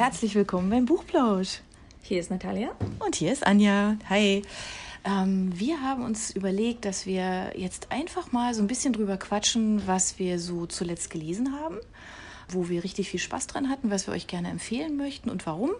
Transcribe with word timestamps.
herzlich 0.00 0.34
willkommen 0.34 0.70
beim 0.70 0.86
Buchplausch. 0.86 1.60
Hier 2.00 2.20
ist 2.20 2.30
Natalia. 2.30 2.70
Und 3.04 3.16
hier 3.16 3.30
ist 3.34 3.46
Anja. 3.46 3.98
Hi. 4.08 4.40
Ähm, 5.04 5.52
wir 5.54 5.82
haben 5.82 6.02
uns 6.02 6.30
überlegt, 6.30 6.86
dass 6.86 7.04
wir 7.04 7.52
jetzt 7.54 7.92
einfach 7.92 8.32
mal 8.32 8.54
so 8.54 8.62
ein 8.62 8.66
bisschen 8.66 8.94
drüber 8.94 9.18
quatschen, 9.18 9.86
was 9.86 10.18
wir 10.18 10.38
so 10.38 10.64
zuletzt 10.64 11.10
gelesen 11.10 11.52
haben 11.52 11.76
wo 12.54 12.68
wir 12.68 12.84
richtig 12.84 13.10
viel 13.10 13.20
Spaß 13.20 13.46
dran 13.46 13.68
hatten, 13.68 13.90
was 13.90 14.06
wir 14.06 14.14
euch 14.14 14.26
gerne 14.26 14.48
empfehlen 14.48 14.96
möchten 14.96 15.30
und 15.30 15.46
warum. 15.46 15.70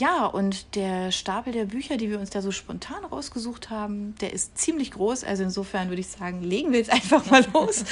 Ja, 0.00 0.24
und 0.24 0.76
der 0.76 1.12
Stapel 1.12 1.52
der 1.52 1.66
Bücher, 1.66 1.98
die 1.98 2.08
wir 2.08 2.18
uns 2.18 2.30
da 2.30 2.40
so 2.40 2.52
spontan 2.52 3.04
rausgesucht 3.04 3.68
haben, 3.68 4.14
der 4.22 4.32
ist 4.32 4.56
ziemlich 4.56 4.92
groß. 4.92 5.24
Also 5.24 5.42
insofern 5.42 5.90
würde 5.90 6.00
ich 6.00 6.08
sagen, 6.08 6.42
legen 6.42 6.72
wir 6.72 6.78
jetzt 6.78 6.90
einfach 6.90 7.30
mal 7.30 7.44
los 7.52 7.84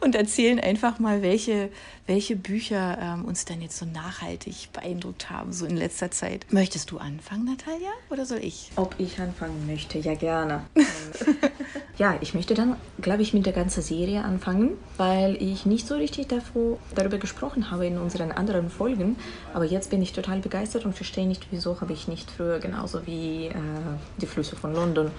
und 0.00 0.14
erzählen 0.14 0.60
einfach 0.60 1.00
mal, 1.00 1.22
welche, 1.22 1.70
welche 2.06 2.36
Bücher 2.36 2.98
ähm, 3.00 3.24
uns 3.24 3.46
dann 3.46 3.60
jetzt 3.62 3.78
so 3.78 3.84
nachhaltig 3.84 4.68
beeindruckt 4.72 5.28
haben, 5.28 5.52
so 5.52 5.66
in 5.66 5.76
letzter 5.76 6.12
Zeit. 6.12 6.46
Möchtest 6.52 6.92
du 6.92 6.98
anfangen, 6.98 7.46
Natalia, 7.46 7.90
oder 8.10 8.26
soll 8.26 8.44
ich? 8.44 8.70
Ob 8.76 8.94
ich 8.98 9.18
anfangen 9.18 9.66
möchte? 9.66 9.98
Ja, 9.98 10.14
gerne. 10.14 10.66
ja, 11.98 12.16
ich 12.20 12.34
möchte 12.34 12.54
dann, 12.54 12.76
glaube 13.00 13.22
ich, 13.22 13.32
mit 13.32 13.46
der 13.46 13.54
ganzen 13.54 13.82
Serie 13.82 14.22
anfangen, 14.22 14.72
weil 14.98 15.40
ich 15.42 15.64
nicht 15.64 15.86
so 15.86 15.94
richtig 15.94 16.28
davor, 16.28 16.78
darüber 16.94 17.16
gesprochen 17.16 17.70
habe 17.70 17.86
in 17.86 17.96
unseren 17.96 18.32
anderen 18.32 18.68
Folgen. 18.68 19.16
Aber 19.54 19.64
jetzt 19.64 19.90
bin 19.90 20.02
ich 20.02 20.12
total 20.12 20.40
begeistert 20.40 20.84
und 20.84 20.94
verstehe 20.94 21.26
nicht, 21.26 21.46
wieso 21.50 21.80
habe 21.80 21.94
ich 21.94 22.06
nicht 22.06 22.30
früher 22.30 22.58
genauso 22.58 23.06
wie 23.06 23.46
äh, 23.46 23.54
die 24.18 24.26
Flüsse 24.26 24.56
von 24.56 24.74
London 24.74 25.10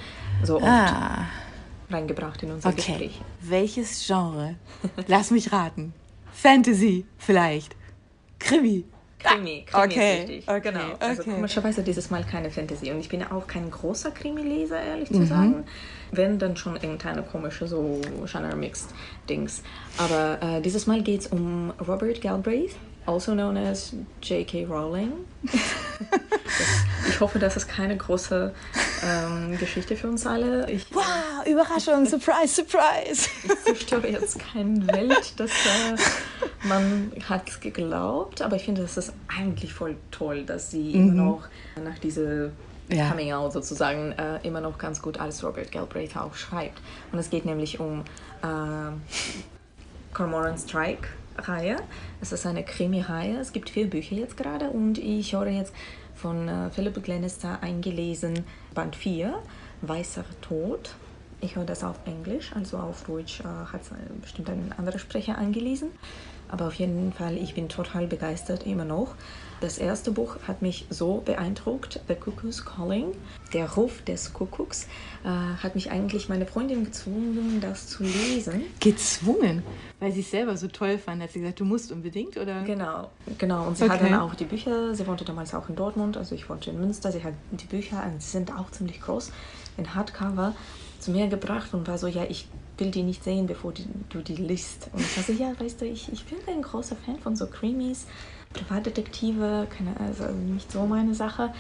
so 0.44 0.58
oft 0.58 0.66
ah. 0.66 1.26
reingebracht 1.90 2.44
in 2.44 2.52
unser 2.52 2.70
okay. 2.70 2.76
Gespräch. 2.76 3.22
Welches 3.41 4.05
Genre? 4.05 4.55
Lass 5.08 5.31
mich 5.31 5.52
raten. 5.52 5.94
Fantasy 6.31 7.05
vielleicht. 7.17 7.75
Krimi. 8.38 8.86
Krimi, 9.20 9.66
Krimi 9.66 9.84
okay. 9.84 10.14
ist 10.14 10.30
richtig. 10.30 10.48
Okay. 10.48 10.62
Genau. 10.62 10.94
Also 11.00 11.22
okay. 11.22 11.32
komischerweise 11.32 11.84
dieses 11.84 12.10
Mal 12.10 12.23
keine 12.23 12.52
Fantasy. 12.52 12.92
Und 12.92 13.00
ich 13.00 13.10
bin 13.10 13.22
ja 13.22 13.32
auch 13.32 13.48
kein 13.48 13.70
großer 13.72 14.12
Krimi-Leser, 14.12 14.82
ehrlich 14.82 15.10
zu 15.10 15.20
mhm. 15.20 15.28
sagen. 15.28 15.64
Wenn, 16.12 16.40
dann 16.40 16.56
schon 16.56 16.76
irgendeine 16.76 17.23
komische, 17.23 17.68
so 17.68 18.00
Genre-Mixed-Dings. 18.26 19.64
Aber 19.98 20.38
äh, 20.42 20.62
dieses 20.62 20.88
Mal 20.88 21.02
geht 21.02 21.22
es 21.22 21.28
um 21.28 21.73
Robert 21.86 22.22
Galbraith 22.22 22.76
also 23.08 23.34
known 23.34 23.58
as 23.58 23.94
J.K. 24.22 24.66
Rowling. 24.66 25.14
ich 27.08 27.20
hoffe, 27.20 27.40
das 27.40 27.56
ist 27.56 27.68
keine 27.68 27.95
große 27.95 28.54
ähm, 29.04 29.58
Geschichte 29.58 29.95
für 29.95 30.10
uns 30.10 30.28
alle. 30.28 30.70
Ich, 30.70 30.94
wow, 30.94 31.04
Überraschung, 31.48 32.06
Surprise, 32.06 32.56
Surprise! 32.56 33.30
ich 33.44 33.64
zerstöre 33.64 34.09
jetzt 34.09 34.40
keine 34.40 34.86
Welt, 34.88 35.40
dass 35.40 35.52
äh, 35.52 36.67
man 36.67 37.12
hat 37.28 37.62
geglaubt, 37.62 38.42
aber 38.42 38.56
ich 38.56 38.64
finde, 38.64 38.81
das 38.81 38.98
ist 38.98 39.14
eigentlich 39.28 39.73
voll 39.73 39.95
toll, 40.12 40.44
dass 40.44 40.72
sie 40.72 40.95
mhm. 40.95 40.95
immer 40.95 41.14
noch 41.14 41.48
nach 41.84 41.98
dieser 42.00 42.52
ja. 42.89 43.09
Coming 43.09 43.34
Out 43.34 43.54
sozusagen 43.54 44.14
äh, 44.14 44.39
immer 44.44 44.62
noch 44.62 44.78
ganz 44.78 45.02
gut 45.02 45.20
als 45.20 45.44
Robert 45.44 45.72
Galbraith 45.72 46.16
auch 46.17 46.36
schreibt. 46.36 46.81
Und 47.12 47.20
es 47.20 47.30
geht 47.30 47.45
nämlich 47.45 47.80
um 47.80 48.02
äh, 48.42 48.92
Cormoran 50.14 50.58
Strike 50.58 51.08
Reihe. 51.38 51.78
Es 52.22 52.32
ist 52.32 52.45
eine 52.45 52.64
Krimi-Reihe. 52.64 53.38
Es 53.38 53.52
gibt 53.52 53.70
vier 53.70 53.89
Bücher 53.89 54.16
jetzt 54.16 54.38
gerade 54.38 54.70
und 54.70 54.98
ich 54.98 55.34
höre 55.34 55.48
jetzt 55.48 55.73
von 56.16 56.48
äh, 56.48 56.70
Philip 56.72 57.04
Glenister 57.04 57.61
eingelesen 57.61 58.44
Band 58.73 58.95
4, 58.95 59.38
Weißer 59.82 60.26
Tod. 60.42 60.95
Ich 61.39 61.55
höre 61.55 61.66
das 61.66 61.83
auf 61.83 61.97
Englisch, 62.05 62.52
also 62.55 62.77
auf 62.77 63.03
Deutsch 63.03 63.41
äh, 63.41 63.43
hat 63.43 63.81
es 63.81 63.91
bestimmt 64.21 64.49
ein 64.49 64.73
anderer 64.77 64.97
Sprecher 64.97 65.38
eingelesen. 65.38 65.89
Aber 66.49 66.67
auf 66.67 66.73
jeden 66.75 67.11
Fall, 67.11 67.38
ich 67.38 67.55
bin 67.55 67.67
total 67.67 68.07
begeistert 68.07 68.66
immer 68.66 68.85
noch. 68.85 69.16
Das 69.59 69.80
erste 69.80 70.11
Buch 70.11 70.37
hat 70.47 70.61
mich 70.61 70.86
so 70.89 71.21
beeindruckt, 71.26 71.99
The 72.08 72.15
Cuckoo's 72.15 72.64
Calling, 72.64 73.14
der 73.53 73.71
Ruf 73.71 74.03
des 74.03 74.31
Kuckucks, 74.31 74.87
äh, 75.23 75.27
hat 75.27 75.73
mich 75.73 75.92
eigentlich 75.92 76.30
meine 76.30 76.45
Freundin 76.45 76.86
gezwungen, 76.86 77.59
das 77.59 77.87
zu 77.87 78.03
lesen. 78.03 78.64
Gezwungen? 78.80 79.64
Weil 79.99 80.11
sie 80.11 80.21
es 80.21 80.30
selber 80.30 80.55
so 80.58 80.67
toll 80.67 80.99
fand, 80.99 81.23
hat 81.23 81.31
sie 81.31 81.39
gesagt, 81.39 81.59
du 81.59 81.65
musst 81.65 81.92
unbedingt, 81.92 82.37
oder? 82.37 82.61
Genau, 82.64 83.09
genau. 83.39 83.67
Und 83.67 83.77
sie 83.77 83.86
okay. 83.86 83.93
hat 83.93 84.02
dann 84.02 84.14
auch 84.14 84.36
die 84.36 84.45
Bücher, 84.45 84.93
sie 84.93 85.08
wohnte 85.08 85.26
damals 85.26 85.55
auch 85.55 85.67
in 85.70 85.76
Dortmund, 85.76 86.17
also 86.17 86.36
ich 86.36 86.47
wohnte 86.49 86.70
in 86.70 86.80
Münster, 86.80 87.11
sie 87.11 87.23
hat 87.23 87.33
die 87.52 87.65
Bücher, 87.65 88.03
sie 88.20 88.30
sind 88.30 88.53
auch 88.53 88.70
ziemlich 88.70 89.02
groß, 89.02 89.31
in 89.77 89.95
Hardcover, 89.95 90.53
zu 90.99 91.11
mir 91.11 91.27
gebracht 91.27 91.73
und 91.73 91.87
war 91.87 91.97
so, 91.97 92.08
ja, 92.08 92.23
ich 92.27 92.47
will 92.77 92.91
die 92.91 93.03
nicht 93.03 93.23
sehen, 93.23 93.47
bevor 93.47 93.71
die, 93.71 93.85
du 94.09 94.21
die 94.21 94.35
liest. 94.35 94.89
Und 94.93 95.02
ich 95.02 95.17
war 95.17 95.23
so, 95.23 95.33
ja, 95.33 95.53
weißt 95.59 95.81
du, 95.81 95.85
ich, 95.85 96.11
ich 96.11 96.25
bin 96.25 96.37
ein 96.47 96.61
großer 96.61 96.95
Fan 96.95 97.19
von 97.19 97.35
so 97.35 97.47
Creamies 97.47 98.05
Privatdetektive, 98.53 99.67
keine, 99.69 99.99
also 99.99 100.25
nicht 100.33 100.71
so 100.71 100.85
meine 100.85 101.13
Sache. 101.13 101.53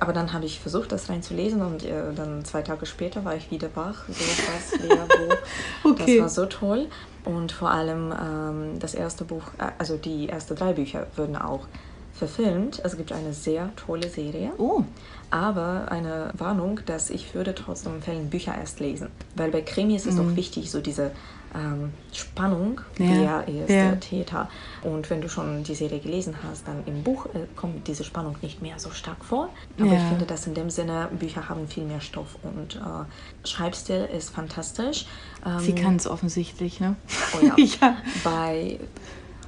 Aber 0.00 0.12
dann 0.12 0.32
habe 0.32 0.44
ich 0.44 0.60
versucht, 0.60 0.92
das 0.92 1.08
reinzulesen 1.08 1.60
und 1.60 1.82
äh, 1.82 2.12
dann 2.14 2.44
zwei 2.44 2.62
Tage 2.62 2.86
später 2.86 3.24
war 3.24 3.34
ich 3.34 3.50
wieder 3.50 3.68
wach. 3.74 4.04
So 4.06 4.24
was, 4.24 4.80
wer, 4.80 5.08
wo. 5.08 5.90
okay. 5.90 6.18
Das 6.18 6.22
war 6.22 6.28
so 6.28 6.46
toll. 6.46 6.86
Und 7.24 7.52
vor 7.52 7.70
allem 7.70 8.12
ähm, 8.12 8.78
das 8.78 8.94
erste 8.94 9.24
Buch, 9.24 9.42
äh, 9.58 9.72
also 9.78 9.96
die 9.96 10.28
ersten 10.28 10.54
drei 10.54 10.72
Bücher 10.72 11.06
würden 11.16 11.36
auch 11.36 11.66
verfilmt. 12.12 12.80
Es 12.84 12.96
gibt 12.96 13.12
eine 13.12 13.32
sehr 13.32 13.74
tolle 13.76 14.08
Serie. 14.08 14.52
Oh. 14.58 14.84
Aber 15.30 15.90
eine 15.90 16.30
Warnung, 16.34 16.80
dass 16.86 17.10
ich 17.10 17.34
würde 17.34 17.54
trotzdem 17.54 17.96
empfehlen, 17.96 18.30
Bücher 18.30 18.54
erst 18.56 18.80
lesen. 18.80 19.08
Weil 19.36 19.50
bei 19.50 19.60
Krimis 19.60 20.06
ist 20.06 20.14
es 20.14 20.20
mhm. 20.20 20.32
auch 20.32 20.36
wichtig, 20.36 20.70
so 20.70 20.80
diese 20.80 21.10
ähm, 21.54 21.92
Spannung, 22.12 22.80
ja. 22.98 23.06
wer 23.46 23.48
ist 23.48 23.70
ja. 23.70 23.90
der 23.90 24.00
Täter. 24.00 24.48
Und 24.82 25.08
wenn 25.10 25.20
du 25.20 25.28
schon 25.28 25.62
die 25.64 25.74
Serie 25.74 25.98
gelesen 25.98 26.34
hast, 26.42 26.66
dann 26.66 26.82
im 26.86 27.02
Buch 27.02 27.26
äh, 27.26 27.46
kommt 27.56 27.86
diese 27.88 28.04
Spannung 28.04 28.36
nicht 28.42 28.62
mehr 28.62 28.78
so 28.78 28.90
stark 28.90 29.24
vor. 29.24 29.48
Aber 29.78 29.86
ja. 29.86 29.94
ich 29.94 30.02
finde, 30.08 30.26
dass 30.26 30.46
in 30.46 30.54
dem 30.54 30.70
Sinne, 30.70 31.08
Bücher 31.18 31.48
haben 31.48 31.68
viel 31.68 31.84
mehr 31.84 32.00
Stoff 32.00 32.36
und 32.42 32.76
äh, 32.76 33.46
Schreibstil 33.46 34.08
ist 34.16 34.30
fantastisch. 34.30 35.06
Ähm, 35.44 35.60
Sie 35.60 35.74
kann 35.74 35.96
es 35.96 36.06
offensichtlich, 36.06 36.80
ne? 36.80 36.96
Oh 37.34 37.44
ja. 37.44 37.54
ja. 37.80 37.96
Bei 38.24 38.78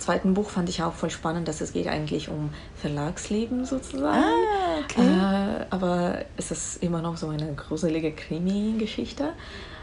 zweiten 0.00 0.34
Buch 0.34 0.50
fand 0.50 0.68
ich 0.68 0.82
auch 0.82 0.94
voll 0.94 1.10
spannend, 1.10 1.46
dass 1.46 1.60
es 1.60 1.72
geht 1.72 1.86
eigentlich 1.86 2.28
um 2.28 2.50
Verlagsleben 2.74 3.64
sozusagen. 3.64 4.18
Ah, 4.18 4.80
okay. 4.82 5.00
Äh, 5.00 5.66
aber 5.70 6.24
es 6.36 6.50
ist 6.50 6.82
immer 6.82 7.02
noch 7.02 7.16
so 7.16 7.28
eine 7.28 7.54
gruselige 7.54 8.12
Krimi-Geschichte 8.12 9.32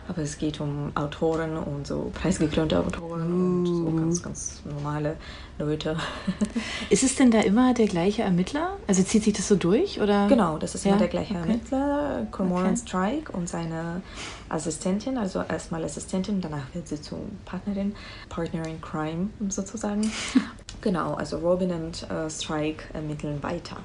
aber 0.07 0.22
es 0.22 0.38
geht 0.38 0.59
um 0.59 0.91
Autoren 0.95 1.57
und 1.57 1.85
so 1.85 2.12
preisgekrönte 2.13 2.79
Autoren 2.79 3.29
mm. 3.29 3.59
und 3.59 3.66
so 3.66 3.91
ganz, 3.91 4.23
ganz 4.23 4.62
normale 4.66 5.18
Leute. 5.59 5.97
ist 6.90 7.03
es 7.03 7.16
denn 7.16 7.31
da 7.31 7.41
immer 7.41 7.73
der 7.73 7.88
gleiche 7.88 8.22
Ermittler? 8.22 8.78
Also 8.88 9.03
zieht 9.03 9.23
sich 9.23 9.34
das 9.34 9.47
so 9.47 9.56
durch? 9.56 10.00
Oder? 10.00 10.28
Genau, 10.28 10.57
das 10.57 10.75
ist 10.75 10.85
ja? 10.85 10.91
immer 10.91 11.00
der 11.00 11.07
gleiche 11.09 11.34
okay. 11.34 11.41
Ermittler, 11.41 12.28
Cormoran 12.31 12.68
okay. 12.68 12.78
Strike 12.78 13.31
und 13.31 13.50
seine 13.50 14.01
Assistentin, 14.50 15.18
also 15.18 15.44
erstmal 15.47 15.84
Assistentin, 15.84 16.39
danach 16.41 16.74
wird 16.74 16.88
sie 16.88 17.01
zur 17.01 17.19
Partnerin, 17.45 17.95
Partner 18.29 18.66
in 18.68 18.79
Crime 18.81 19.29
sozusagen. 19.50 20.12
genau, 20.81 21.16
also 21.16 21.38
Robin 21.38 21.72
und 21.72 22.09
äh, 22.09 22.29
Strike 22.29 22.85
ermitteln 22.94 23.41
weiter. 23.44 23.78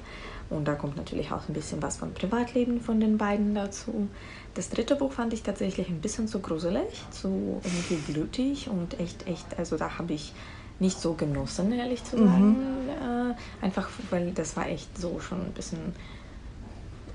Und 0.53 0.67
da 0.67 0.75
kommt 0.75 0.97
natürlich 0.97 1.31
auch 1.31 1.47
ein 1.49 1.53
bisschen 1.53 1.81
was 1.81 1.97
vom 1.97 2.13
Privatleben 2.13 2.79
von 2.79 2.99
den 2.99 3.17
beiden 3.17 3.55
dazu. 3.55 4.07
Das 4.53 4.69
dritte 4.69 4.95
Buch 4.95 5.11
fand 5.11 5.33
ich 5.33 5.41
tatsächlich 5.41 5.89
ein 5.89 5.99
bisschen 5.99 6.27
zu 6.27 6.39
gruselig, 6.39 7.03
zu 7.11 7.59
irgendwie 7.63 8.11
blutig 8.11 8.69
und 8.69 8.99
echt, 8.99 9.27
echt, 9.27 9.57
also 9.57 9.77
da 9.77 9.97
habe 9.97 10.13
ich 10.13 10.33
nicht 10.79 10.99
so 10.99 11.13
genossen, 11.13 11.71
ehrlich 11.71 12.03
zu 12.03 12.17
sagen. 12.17 12.83
Mhm. 12.83 12.89
Äh, 12.89 13.65
einfach, 13.65 13.89
weil 14.11 14.31
das 14.31 14.55
war 14.55 14.67
echt 14.67 14.97
so 14.97 15.19
schon 15.19 15.41
ein 15.41 15.53
bisschen 15.53 15.93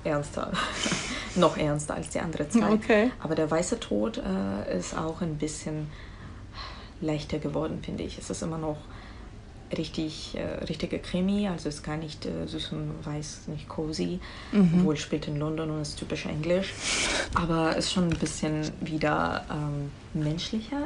ernster, 0.05 0.51
noch 1.37 1.57
ernster 1.57 1.95
als 1.95 2.11
die 2.11 2.21
andere 2.21 2.49
zwei. 2.49 2.73
Okay. 2.73 3.11
Aber 3.21 3.35
der 3.35 3.51
weiße 3.51 3.79
Tod 3.79 4.19
äh, 4.19 4.79
ist 4.79 4.97
auch 4.97 5.21
ein 5.21 5.37
bisschen 5.37 5.89
leichter 7.01 7.39
geworden, 7.39 7.81
finde 7.83 8.03
ich. 8.03 8.19
Es 8.19 8.31
ist 8.31 8.43
immer 8.43 8.59
noch 8.59 8.79
richtig, 9.77 10.37
äh, 10.37 10.65
richtige 10.65 10.99
Krimi, 10.99 11.49
also 11.49 11.69
ist 11.69 11.83
gar 11.83 11.97
nicht 11.97 12.25
äh, 12.27 12.47
süß 12.47 12.73
und 12.73 12.95
weiß, 13.05 13.49
nicht 13.49 13.69
cozy, 13.69 14.21
mhm. 14.53 14.71
obwohl 14.79 14.95
es 14.95 15.01
spielt 15.01 15.29
in 15.29 15.39
London 15.39 15.71
und 15.71 15.83
ist 15.83 15.99
typisch 15.99 16.27
Englisch. 16.27 16.73
Aber 17.35 17.77
ist 17.77 17.93
schon 17.93 18.05
ein 18.05 18.19
bisschen 18.19 18.71
wieder 18.81 19.45
ähm, 19.51 19.91
menschlicher, 20.15 20.83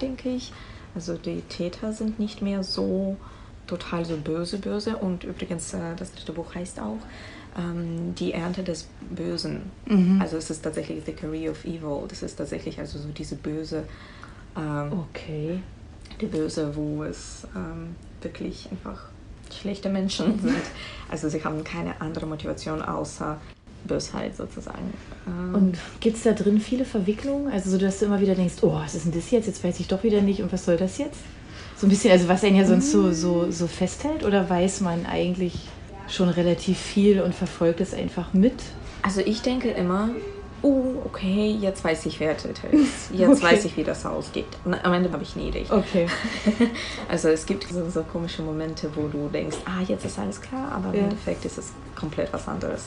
denke 0.00 0.30
ich. 0.30 0.52
Also 0.94 1.14
die 1.14 1.40
Täter 1.42 1.92
sind 1.92 2.18
nicht 2.18 2.42
mehr 2.42 2.62
so 2.62 3.16
total 3.66 4.04
so 4.04 4.16
böse, 4.16 4.58
böse. 4.58 4.96
Und 4.96 5.24
übrigens, 5.24 5.74
äh, 5.74 5.94
das 5.96 6.12
dritte 6.12 6.32
Buch 6.32 6.54
heißt 6.54 6.80
auch 6.80 6.98
ähm, 7.58 8.14
Die 8.14 8.32
Ernte 8.32 8.62
des 8.62 8.88
Bösen. 9.10 9.70
Mhm. 9.86 10.20
Also 10.20 10.36
es 10.36 10.50
ist 10.50 10.62
tatsächlich 10.62 11.04
The 11.04 11.12
Career 11.12 11.50
of 11.50 11.64
Evil. 11.64 12.04
Das 12.08 12.22
ist 12.22 12.36
tatsächlich 12.36 12.78
also 12.78 12.98
so 12.98 13.08
diese 13.08 13.36
böse. 13.36 13.84
Ähm, 14.56 14.92
okay. 14.92 15.60
Die 16.20 16.26
böse, 16.26 16.74
wo 16.76 17.04
es 17.04 17.46
ähm, 17.56 17.94
wirklich 18.24 18.68
einfach 18.70 19.08
schlechte 19.52 19.88
Menschen 19.88 20.38
sind. 20.42 20.62
Also 21.10 21.28
sie 21.28 21.44
haben 21.44 21.64
keine 21.64 22.00
andere 22.00 22.26
Motivation 22.26 22.82
außer 22.82 23.38
Bösheit 23.84 24.36
sozusagen. 24.36 24.92
Ähm, 25.26 25.54
und 25.54 25.78
gibt 26.00 26.16
es 26.16 26.22
da 26.22 26.32
drin 26.32 26.60
viele 26.60 26.84
Verwicklungen? 26.84 27.52
Also 27.52 27.70
so, 27.70 27.78
dass 27.78 27.98
du 27.98 28.06
immer 28.06 28.20
wieder 28.20 28.34
denkst, 28.34 28.56
oh, 28.62 28.74
was 28.74 28.94
ist 28.94 29.06
denn 29.06 29.12
das 29.12 29.30
jetzt? 29.30 29.46
Jetzt 29.46 29.64
weiß 29.64 29.80
ich 29.80 29.88
doch 29.88 30.02
wieder 30.02 30.20
nicht 30.20 30.42
und 30.42 30.52
was 30.52 30.64
soll 30.64 30.76
das 30.76 30.98
jetzt? 30.98 31.18
So 31.76 31.86
ein 31.86 31.90
bisschen, 31.90 32.12
also 32.12 32.28
was 32.28 32.44
einen 32.44 32.56
ja 32.56 32.64
sonst 32.64 32.92
so, 32.92 33.12
so, 33.12 33.50
so 33.50 33.66
festhält 33.66 34.24
oder 34.24 34.48
weiß 34.48 34.82
man 34.82 35.04
eigentlich 35.04 35.54
schon 36.08 36.28
relativ 36.28 36.78
viel 36.78 37.20
und 37.20 37.34
verfolgt 37.34 37.80
es 37.80 37.92
einfach 37.92 38.32
mit? 38.32 38.54
Also 39.02 39.20
ich 39.20 39.42
denke 39.42 39.70
immer, 39.70 40.10
oh, 40.62 41.02
okay, 41.04 41.56
jetzt 41.60 41.82
weiß 41.84 42.06
ich, 42.06 42.20
wer 42.20 42.36
Twitter 42.36 42.72
ist. 42.72 43.10
Jetzt 43.12 43.42
okay. 43.42 43.42
weiß 43.42 43.64
ich, 43.64 43.76
wie 43.76 43.84
das 43.84 44.06
ausgeht. 44.06 44.46
Und 44.64 44.74
am 44.74 44.92
Ende 44.92 45.12
habe 45.12 45.22
ich 45.22 45.36
nie 45.36 45.48
Idee. 45.48 45.66
Okay. 45.68 46.06
also 47.08 47.28
es 47.28 47.44
gibt 47.44 47.68
so, 47.68 47.90
so, 47.90 48.02
komische 48.04 48.42
Momente, 48.42 48.90
wo 48.94 49.08
du 49.08 49.28
denkst, 49.28 49.58
ah, 49.64 49.82
jetzt 49.86 50.04
ist 50.04 50.18
alles 50.18 50.40
klar, 50.40 50.72
aber 50.72 50.88
im 50.90 50.94
ja. 50.94 51.02
Endeffekt 51.02 51.44
ist 51.44 51.58
es 51.58 51.72
komplett 51.96 52.32
was 52.32 52.46
anderes. 52.48 52.86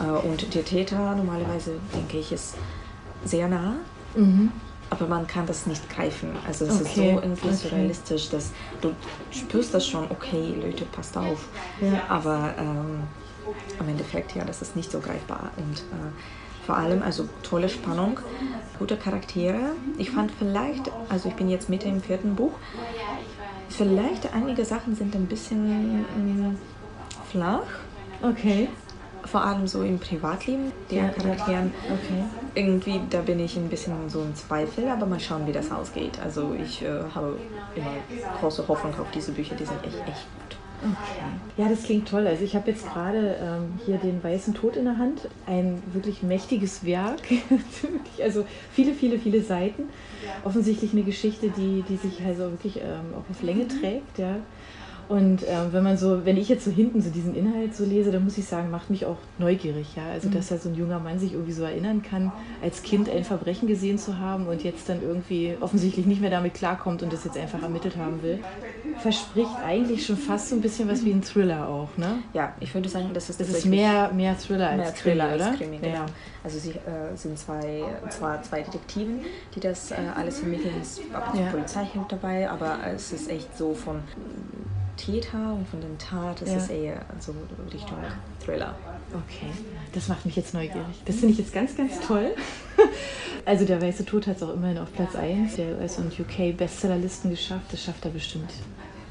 Äh, 0.00 0.26
und 0.26 0.54
der 0.54 0.64
Täter 0.64 1.14
normalerweise, 1.14 1.72
denke 1.94 2.18
ich, 2.18 2.32
ist 2.32 2.56
sehr 3.24 3.48
nah. 3.48 3.76
Mhm. 4.14 4.52
Aber 4.88 5.06
man 5.06 5.26
kann 5.26 5.46
das 5.46 5.66
nicht 5.66 5.88
greifen. 5.90 6.30
Also 6.46 6.64
es 6.64 6.80
okay. 6.80 6.84
ist 6.84 6.94
so 6.94 7.02
irgendwie 7.02 7.48
okay. 7.48 7.56
surrealistisch, 7.56 8.28
dass 8.28 8.52
du 8.80 8.92
spürst 9.30 9.74
das 9.74 9.86
schon, 9.86 10.04
okay, 10.10 10.54
Leute, 10.60 10.84
passt 10.84 11.16
auf. 11.16 11.48
Ja. 11.80 12.02
Aber 12.08 12.54
ähm, 12.56 13.02
am 13.78 13.88
Endeffekt, 13.88 14.34
ja, 14.36 14.44
das 14.44 14.62
ist 14.62 14.76
nicht 14.76 14.90
so 14.90 15.00
greifbar. 15.00 15.50
Und 15.56 15.78
äh, 15.78 16.12
vor 16.66 16.76
allem, 16.76 17.02
also 17.02 17.28
tolle 17.44 17.68
Spannung, 17.68 18.18
gute 18.78 18.96
Charaktere. 18.96 19.72
Ich 19.98 20.10
fand 20.10 20.32
vielleicht, 20.32 20.90
also 21.08 21.28
ich 21.28 21.36
bin 21.36 21.48
jetzt 21.48 21.68
mit 21.68 21.84
im 21.84 22.02
vierten 22.02 22.34
Buch, 22.34 22.52
vielleicht 23.68 24.34
einige 24.34 24.64
Sachen 24.64 24.96
sind 24.96 25.14
ein 25.14 25.26
bisschen 25.26 26.00
mh, 26.00 26.48
mm, 26.48 26.58
flach. 27.30 27.62
Okay. 28.20 28.68
Vor 29.24 29.42
allem 29.44 29.66
so 29.66 29.82
im 29.82 29.98
Privatleben 29.98 30.72
der 30.90 31.04
ja, 31.04 31.08
Charakteren. 31.08 31.72
Okay. 31.84 32.24
Irgendwie, 32.54 33.00
da 33.10 33.20
bin 33.20 33.40
ich 33.40 33.56
ein 33.56 33.68
bisschen 33.68 34.08
so 34.08 34.22
im 34.22 34.34
Zweifel, 34.34 34.88
aber 34.88 35.06
mal 35.06 35.20
schauen, 35.20 35.46
wie 35.46 35.52
das 35.52 35.70
ausgeht. 35.70 36.18
Also 36.22 36.54
ich 36.54 36.82
äh, 36.82 36.88
habe 37.14 37.36
immer 37.74 37.92
große 38.40 38.66
Hoffnung 38.68 38.94
auf 39.00 39.10
diese 39.12 39.32
Bücher, 39.32 39.54
die 39.56 39.64
sind 39.64 39.82
echt, 39.84 39.98
echt 39.98 40.26
gut. 40.38 40.55
Okay. 40.82 41.22
Ja, 41.56 41.68
das 41.68 41.84
klingt 41.84 42.08
toll. 42.08 42.26
Also 42.26 42.44
ich 42.44 42.54
habe 42.54 42.70
jetzt 42.70 42.92
gerade 42.92 43.36
ähm, 43.40 43.80
hier 43.84 43.96
den 43.96 44.22
Weißen 44.22 44.54
Tod 44.54 44.76
in 44.76 44.84
der 44.84 44.98
Hand. 44.98 45.28
Ein 45.46 45.82
wirklich 45.92 46.22
mächtiges 46.22 46.84
Werk. 46.84 47.22
also 48.22 48.44
viele, 48.72 48.92
viele, 48.92 49.18
viele 49.18 49.42
Seiten. 49.42 49.84
Offensichtlich 50.44 50.92
eine 50.92 51.02
Geschichte, 51.02 51.48
die, 51.50 51.82
die 51.82 51.96
sich 51.96 52.22
also 52.24 52.50
wirklich 52.50 52.76
ähm, 52.76 53.14
auch 53.14 53.28
auf 53.30 53.42
Länge 53.42 53.68
trägt. 53.68 54.18
Ja. 54.18 54.36
Und 55.08 55.42
ähm, 55.48 55.68
wenn 55.72 55.84
man 55.84 55.96
so, 55.96 56.24
wenn 56.24 56.36
ich 56.36 56.48
jetzt 56.48 56.64
so 56.64 56.70
hinten 56.70 57.00
so 57.00 57.10
diesen 57.10 57.34
Inhalt 57.34 57.76
so 57.76 57.84
lese, 57.84 58.10
dann 58.10 58.24
muss 58.24 58.36
ich 58.38 58.46
sagen, 58.46 58.70
macht 58.70 58.90
mich 58.90 59.06
auch 59.06 59.18
neugierig, 59.38 59.94
ja. 59.94 60.02
Also 60.12 60.28
dass 60.28 60.48
da 60.48 60.58
so 60.58 60.68
ein 60.68 60.74
junger 60.74 60.98
Mann 60.98 61.20
sich 61.20 61.32
irgendwie 61.32 61.52
so 61.52 61.62
erinnern 61.62 62.02
kann, 62.02 62.32
als 62.60 62.82
Kind 62.82 63.08
ein 63.08 63.24
Verbrechen 63.24 63.68
gesehen 63.68 63.98
zu 63.98 64.18
haben 64.18 64.48
und 64.48 64.64
jetzt 64.64 64.88
dann 64.88 65.00
irgendwie 65.02 65.56
offensichtlich 65.60 66.06
nicht 66.06 66.20
mehr 66.20 66.30
damit 66.30 66.54
klarkommt 66.54 67.02
und 67.04 67.12
das 67.12 67.24
jetzt 67.24 67.38
einfach 67.38 67.62
ermittelt 67.62 67.96
haben 67.96 68.20
will, 68.22 68.40
verspricht 68.98 69.56
eigentlich 69.64 70.04
schon 70.04 70.16
fast 70.16 70.48
so 70.48 70.56
ein 70.56 70.60
bisschen 70.60 70.88
was 70.88 71.04
wie 71.04 71.12
ein 71.12 71.22
Thriller 71.22 71.68
auch, 71.68 71.96
ne? 71.96 72.18
Ja, 72.32 72.54
ich 72.58 72.74
würde 72.74 72.88
sagen, 72.88 73.10
das 73.14 73.30
ist 73.30 73.40
das 73.40 73.48
ist 73.48 73.66
mehr, 73.66 74.10
mehr 74.12 74.36
Thriller 74.36 74.70
als 74.70 74.78
mehr 74.78 74.94
Thriller, 74.94 75.28
Krimi, 75.28 75.36
oder? 75.36 75.56
Krimi, 75.56 75.78
genau. 75.78 75.94
Ja. 75.94 76.06
Also 76.42 76.58
sie 76.58 76.70
äh, 76.70 77.14
sind 77.14 77.38
zwei, 77.38 77.84
zwar 78.10 78.42
zwei 78.42 78.62
Detektiven, 78.62 79.20
die 79.54 79.60
das 79.60 79.92
äh, 79.92 79.96
alles 80.16 80.40
vermitteln. 80.40 80.74
Es 80.80 81.00
ab 81.12 81.32
und 81.32 81.40
ja. 81.40 81.50
Polizei 81.50 81.84
hilft 81.84 82.10
dabei, 82.12 82.50
aber 82.50 82.78
es 82.94 83.12
ist 83.12 83.30
echt 83.30 83.56
so 83.56 83.74
von 83.74 84.00
Täter 84.96 85.54
und 85.54 85.68
von 85.68 85.80
den 85.80 85.98
Tat 85.98 86.42
ist 86.42 86.50
ja. 86.50 86.56
es 86.56 86.68
eher 86.68 87.04
so 87.20 87.34
Richtung 87.72 87.98
Thriller. 88.44 88.74
Okay, 89.12 89.50
das 89.92 90.08
macht 90.08 90.24
mich 90.26 90.36
jetzt 90.36 90.54
neugierig. 90.54 90.84
Das 91.04 91.16
finde 91.16 91.32
ich 91.32 91.38
jetzt 91.38 91.52
ganz, 91.52 91.76
ganz 91.76 92.00
toll. 92.00 92.34
Also 93.44 93.64
der 93.64 93.80
Weiße 93.80 94.04
Tod 94.04 94.26
hat 94.26 94.38
es 94.38 94.42
auch 94.42 94.52
immerhin 94.52 94.76
auf 94.76 94.92
Platz 94.92 95.14
1 95.14 95.54
der 95.54 95.78
US- 95.78 95.98
und 95.98 96.12
UK-Bestsellerlisten 96.18 97.30
geschafft. 97.30 97.66
Das 97.70 97.80
schafft 97.80 98.04
er 98.04 98.10
bestimmt 98.10 98.50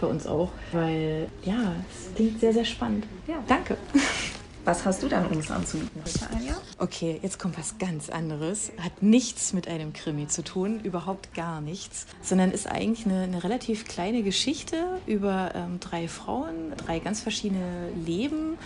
bei 0.02 0.08
uns 0.08 0.28
auch, 0.28 0.52
weil 0.74 1.30
ja, 1.46 1.74
es 1.90 2.14
klingt 2.16 2.42
sehr, 2.42 2.52
sehr 2.52 2.66
spannend. 2.66 3.06
Ja, 3.28 3.36
danke. 3.48 3.78
Was 4.66 4.84
hast 4.84 5.04
du 5.04 5.08
dann 5.08 5.28
uns 5.28 5.52
anzubieten 5.52 6.02
heute, 6.04 6.36
Anja? 6.36 6.56
Okay, 6.80 7.20
jetzt 7.22 7.38
kommt 7.38 7.56
was 7.56 7.78
ganz 7.78 8.10
anderes. 8.10 8.72
Hat 8.80 9.04
nichts 9.04 9.54
mit 9.54 9.68
einem 9.68 9.94
Krimi 9.94 10.28
zu 10.28 10.44
tun, 10.44 10.80
überhaupt 10.80 11.36
gar 11.36 11.62
nichts, 11.62 12.08
sondern 12.24 12.50
ist 12.50 12.66
eigentlich 12.66 13.06
eine, 13.06 13.22
eine 13.22 13.44
relativ 13.44 13.86
kleine 13.86 14.24
Geschichte 14.24 15.00
über 15.06 15.52
ähm, 15.54 15.80
drei 15.80 16.08
Frauen, 16.08 16.74
drei 16.84 16.98
ganz 16.98 17.22
verschiedene 17.22 17.90
Leben 18.08 18.58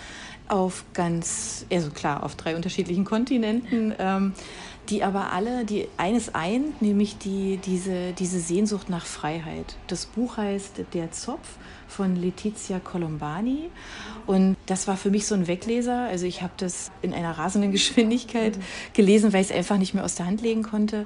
auf 0.49 0.83
ganz, 0.93 1.65
also 1.71 1.91
klar, 1.91 2.23
auf 2.23 2.35
drei 2.35 2.55
unterschiedlichen 2.55 3.05
Kontinenten. 3.05 3.93
Ähm, 3.97 4.33
die 4.89 5.03
aber 5.03 5.31
alle, 5.31 5.65
die 5.65 5.87
eines 5.97 6.33
eint, 6.33 6.81
nämlich 6.81 7.17
die, 7.17 7.57
diese, 7.57 8.13
diese 8.13 8.39
Sehnsucht 8.39 8.89
nach 8.89 9.05
Freiheit. 9.05 9.75
Das 9.87 10.05
Buch 10.07 10.37
heißt 10.37 10.81
Der 10.93 11.11
Zopf 11.11 11.57
von 11.87 12.15
Letizia 12.15 12.79
Colombani 12.79 13.69
und 14.25 14.57
das 14.65 14.87
war 14.87 14.97
für 14.97 15.11
mich 15.11 15.27
so 15.27 15.35
ein 15.35 15.47
Wegleser. 15.47 16.05
Also 16.05 16.25
ich 16.25 16.41
habe 16.41 16.53
das 16.57 16.91
in 17.01 17.13
einer 17.13 17.37
rasenden 17.37 17.71
Geschwindigkeit 17.79 18.57
gelesen, 18.93 19.31
weil 19.33 19.41
ich 19.41 19.51
es 19.51 19.55
einfach 19.55 19.77
nicht 19.77 19.93
mehr 19.93 20.03
aus 20.03 20.15
der 20.15 20.25
Hand 20.25 20.41
legen 20.41 20.63
konnte. 20.63 21.05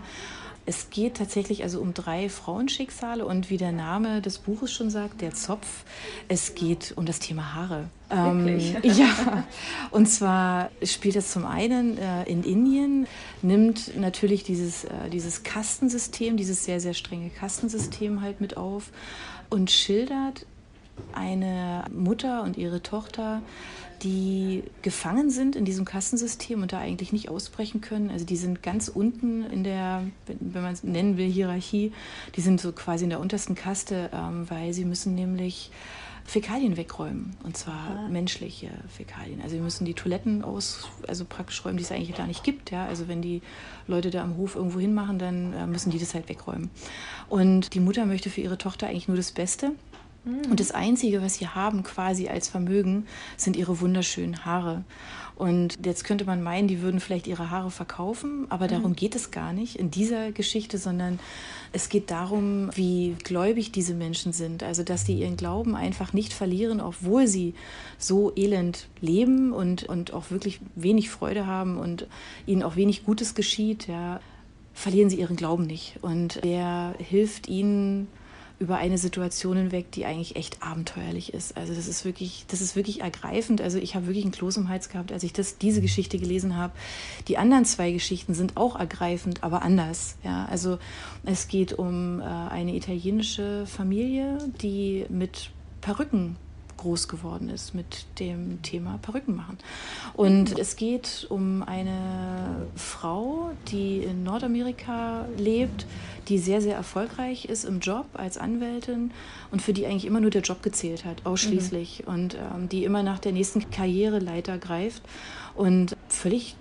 Es 0.65 0.89
geht 0.89 1.17
tatsächlich 1.17 1.63
also 1.63 1.81
um 1.81 1.93
drei 1.93 2.29
Frauenschicksale 2.29 3.25
und 3.25 3.49
wie 3.49 3.57
der 3.57 3.71
Name 3.71 4.21
des 4.21 4.37
Buches 4.37 4.71
schon 4.71 4.89
sagt, 4.89 5.21
der 5.21 5.33
Zopf, 5.33 5.83
es 6.29 6.55
geht 6.55 6.93
um 6.95 7.05
das 7.05 7.19
Thema 7.19 7.53
Haare. 7.53 7.89
Ähm, 8.09 8.59
ja, 8.83 9.43
und 9.91 10.07
zwar 10.07 10.69
spielt 10.83 11.17
es 11.17 11.31
zum 11.31 11.45
einen 11.45 11.97
äh, 11.97 12.23
in 12.23 12.43
Indien, 12.43 13.07
nimmt 13.41 13.97
natürlich 13.99 14.43
dieses, 14.43 14.85
äh, 14.85 15.09
dieses 15.11 15.43
Kastensystem, 15.43 16.37
dieses 16.37 16.63
sehr, 16.63 16.79
sehr 16.79 16.93
strenge 16.93 17.29
Kastensystem 17.29 18.21
halt 18.21 18.39
mit 18.39 18.55
auf 18.55 18.91
und 19.49 19.69
schildert 19.69 20.45
eine 21.13 21.85
Mutter 21.91 22.43
und 22.43 22.57
ihre 22.57 22.81
Tochter, 22.81 23.41
die 24.01 24.63
gefangen 24.81 25.29
sind 25.29 25.55
in 25.55 25.65
diesem 25.65 25.85
Kassensystem 25.85 26.61
und 26.61 26.73
da 26.73 26.79
eigentlich 26.79 27.13
nicht 27.13 27.29
ausbrechen 27.29 27.81
können. 27.81 28.09
Also 28.09 28.25
die 28.25 28.35
sind 28.35 28.61
ganz 28.61 28.89
unten 28.89 29.43
in 29.45 29.63
der, 29.63 30.03
wenn 30.27 30.61
man 30.61 30.73
es 30.73 30.83
nennen 30.83 31.17
will, 31.17 31.29
Hierarchie, 31.29 31.93
die 32.35 32.41
sind 32.41 32.59
so 32.59 32.71
quasi 32.73 33.05
in 33.05 33.09
der 33.09 33.19
untersten 33.19 33.55
Kaste, 33.55 34.09
ähm, 34.13 34.49
weil 34.49 34.73
sie 34.73 34.85
müssen 34.85 35.15
nämlich 35.15 35.71
Fäkalien 36.25 36.77
wegräumen 36.77 37.35
und 37.43 37.57
zwar 37.57 38.05
ah. 38.05 38.07
menschliche 38.09 38.69
Fäkalien. 38.87 39.41
Also 39.41 39.55
wir 39.55 39.61
müssen 39.61 39.85
die 39.85 39.93
Toiletten 39.93 40.43
aus, 40.43 40.89
also 41.07 41.25
praktisch 41.25 41.63
räumen, 41.65 41.77
die 41.77 41.83
es 41.83 41.91
eigentlich 41.91 42.15
gar 42.15 42.27
nicht 42.27 42.43
gibt. 42.43 42.71
Ja? 42.71 42.85
Also 42.85 43.07
wenn 43.07 43.21
die 43.21 43.41
Leute 43.87 44.09
da 44.09 44.23
am 44.23 44.37
Hof 44.37 44.55
irgendwo 44.55 44.79
hinmachen, 44.79 45.19
dann 45.19 45.53
äh, 45.53 45.67
müssen 45.67 45.91
die 45.91 45.99
das 45.99 46.13
halt 46.13 46.29
wegräumen. 46.29 46.69
Und 47.29 47.73
die 47.73 47.81
Mutter 47.81 48.05
möchte 48.05 48.29
für 48.29 48.41
ihre 48.41 48.57
Tochter 48.57 48.87
eigentlich 48.87 49.07
nur 49.07 49.17
das 49.17 49.31
Beste. 49.31 49.71
Mhm. 50.25 50.51
Und 50.51 50.59
das 50.59 50.71
Einzige, 50.71 51.21
was 51.21 51.35
sie 51.35 51.47
haben 51.47 51.83
quasi 51.83 52.27
als 52.27 52.47
Vermögen, 52.47 53.05
sind 53.37 53.55
ihre 53.55 53.79
wunderschönen 53.81 54.45
Haare. 54.45 54.83
Und 55.35 55.79
jetzt 55.83 56.03
könnte 56.03 56.25
man 56.25 56.43
meinen, 56.43 56.67
die 56.67 56.81
würden 56.81 56.99
vielleicht 56.99 57.25
ihre 57.25 57.49
Haare 57.49 57.71
verkaufen, 57.71 58.45
aber 58.49 58.67
darum 58.67 58.91
mhm. 58.91 58.95
geht 58.95 59.15
es 59.15 59.31
gar 59.31 59.51
nicht 59.51 59.75
in 59.77 59.89
dieser 59.89 60.31
Geschichte, 60.31 60.77
sondern 60.77 61.19
es 61.71 61.89
geht 61.89 62.11
darum, 62.11 62.69
wie 62.75 63.15
gläubig 63.23 63.71
diese 63.71 63.95
Menschen 63.95 64.31
sind. 64.31 64.61
Also, 64.61 64.83
dass 64.83 65.05
die 65.05 65.15
ihren 65.15 65.35
Glauben 65.35 65.75
einfach 65.75 66.13
nicht 66.13 66.33
verlieren, 66.33 66.79
obwohl 66.79 67.27
sie 67.27 67.55
so 67.97 68.31
elend 68.35 68.87
leben 69.01 69.51
und, 69.53 69.83
und 69.83 70.13
auch 70.13 70.29
wirklich 70.29 70.59
wenig 70.75 71.09
Freude 71.09 71.47
haben 71.47 71.77
und 71.77 72.07
ihnen 72.45 72.61
auch 72.61 72.75
wenig 72.75 73.03
Gutes 73.03 73.33
geschieht, 73.33 73.87
ja, 73.87 74.19
verlieren 74.75 75.09
sie 75.09 75.19
ihren 75.19 75.35
Glauben 75.35 75.65
nicht. 75.65 75.97
Und 76.01 76.43
der 76.43 76.93
hilft 76.99 77.47
ihnen, 77.47 78.07
über 78.59 78.77
eine 78.77 78.97
Situation 78.97 79.57
hinweg, 79.57 79.91
die 79.91 80.05
eigentlich 80.05 80.35
echt 80.35 80.63
abenteuerlich 80.63 81.33
ist. 81.33 81.57
Also 81.57 81.73
das 81.73 81.87
ist 81.87 82.05
wirklich, 82.05 82.45
das 82.47 82.61
ist 82.61 82.75
wirklich 82.75 83.01
ergreifend. 83.01 83.61
Also 83.61 83.77
ich 83.77 83.95
habe 83.95 84.07
wirklich 84.07 84.23
einen 84.23 84.31
Kloß 84.31 84.57
im 84.57 84.69
Hals 84.69 84.89
gehabt, 84.89 85.11
als 85.11 85.23
ich 85.23 85.33
das, 85.33 85.57
diese 85.57 85.81
Geschichte 85.81 86.17
gelesen 86.17 86.55
habe. 86.55 86.73
Die 87.27 87.37
anderen 87.37 87.65
zwei 87.65 87.91
Geschichten 87.91 88.33
sind 88.33 88.55
auch 88.55 88.79
ergreifend, 88.79 89.43
aber 89.43 89.63
anders. 89.63 90.15
Ja, 90.23 90.45
also 90.45 90.77
es 91.25 91.47
geht 91.47 91.73
um 91.73 92.19
äh, 92.19 92.23
eine 92.23 92.75
italienische 92.75 93.65
Familie, 93.65 94.37
die 94.61 95.05
mit 95.09 95.51
Perücken 95.81 96.37
groß 96.83 97.07
geworden 97.07 97.49
ist 97.49 97.73
mit 97.73 98.05
dem 98.19 98.61
Thema 98.61 98.99
Perücken 99.01 99.35
machen. 99.35 99.57
Und 100.13 100.59
es 100.59 100.75
geht 100.75 101.25
um 101.29 101.63
eine 101.63 102.67
Frau, 102.75 103.51
die 103.69 103.99
in 103.99 104.23
Nordamerika 104.23 105.25
lebt, 105.37 105.85
die 106.27 106.37
sehr, 106.37 106.61
sehr 106.61 106.75
erfolgreich 106.75 107.45
ist 107.45 107.63
im 107.63 107.79
Job 107.79 108.05
als 108.13 108.37
Anwältin 108.37 109.11
und 109.51 109.61
für 109.61 109.73
die 109.73 109.85
eigentlich 109.85 110.05
immer 110.05 110.19
nur 110.19 110.29
der 110.29 110.41
Job 110.41 110.61
gezählt 110.61 111.05
hat, 111.05 111.25
ausschließlich. 111.25 112.03
Mhm. 112.05 112.13
Und 112.13 112.35
ähm, 112.35 112.69
die 112.69 112.83
immer 112.83 113.01
nach 113.01 113.19
der 113.19 113.31
nächsten 113.31 113.69
Karriereleiter 113.71 114.57
greift 114.57 115.01
und 115.55 115.95
völlig 116.09 116.55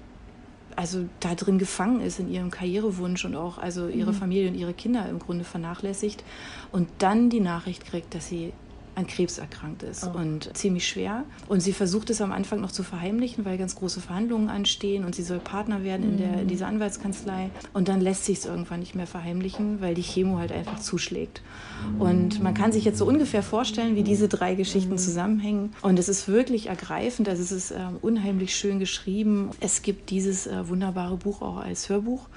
also 0.75 1.05
da 1.21 1.35
drin 1.35 1.59
gefangen 1.59 2.01
ist 2.01 2.19
in 2.19 2.31
ihrem 2.31 2.51
Karrierewunsch 2.51 3.27
und 3.27 3.37
auch 3.37 3.59
also 3.59 3.89
ihre 3.89 4.13
mhm. 4.13 4.17
Familie 4.17 4.49
und 4.49 4.55
ihre 4.55 4.73
Kinder 4.73 5.07
im 5.07 5.19
Grunde 5.19 5.45
vernachlässigt 5.45 6.25
und 6.71 6.89
dann 6.99 7.29
die 7.29 7.41
Nachricht 7.41 7.85
kriegt, 7.85 8.15
dass 8.15 8.29
sie 8.29 8.55
an 8.95 9.07
Krebs 9.07 9.39
erkrankt 9.39 9.83
ist 9.83 10.05
oh. 10.05 10.19
und 10.19 10.55
ziemlich 10.57 10.87
schwer. 10.87 11.25
Und 11.49 11.61
sie 11.61 11.73
versucht 11.73 12.11
es 12.11 12.21
am 12.21 12.33
Anfang 12.33 12.61
noch 12.61 12.73
zu 12.73 12.83
verheimlichen, 12.83 13.45
weil 13.45 13.59
ganz 13.59 13.75
große 13.75 14.01
Verhandlungen 14.01 14.49
anstehen 14.49 15.05
und 15.05 15.15
sie 15.15 15.23
soll 15.23 15.39
Partner 15.39 15.83
werden 15.83 16.13
in, 16.13 16.19
der, 16.19 16.41
in 16.43 16.49
dieser 16.49 16.67
Anwaltskanzlei. 16.67 17.51
Und 17.73 17.89
dann 17.89 18.01
lässt 18.01 18.25
sich 18.25 18.39
es 18.39 18.45
irgendwann 18.45 18.81
nicht 18.81 18.95
mehr 18.95 19.07
verheimlichen, 19.07 19.81
weil 19.81 19.95
die 19.95 20.03
Chemo 20.03 20.39
halt 20.39 20.53
einfach 20.53 20.81
zuschlägt. 20.81 21.43
Und 21.99 22.43
man 22.43 22.55
kann 22.55 22.73
sich 22.73 22.85
jetzt 22.85 22.99
so 22.99 23.07
ungefähr 23.07 23.43
vorstellen, 23.43 23.97
wie 23.97 24.03
diese 24.03 24.29
drei 24.29 24.55
Geschichten 24.55 24.99
zusammenhängen. 24.99 25.73
Und 25.83 25.99
es 25.99 26.09
ist 26.09 26.29
wirklich 26.29 26.67
ergreifend, 26.67 27.29
also 27.29 27.43
es 27.43 27.53
ist 27.53 27.71
äh, 27.71 27.79
unheimlich 28.03 28.55
schön 28.55 28.79
geschrieben. 28.79 29.51
Es 29.61 29.83
gibt 29.83 30.11
dieses 30.11 30.47
äh, 30.47 30.69
wunderbare 30.69 31.17
Buch 31.17 31.43
auch 31.43 31.57
als 31.57 31.89
Hörbuch, 31.89 32.29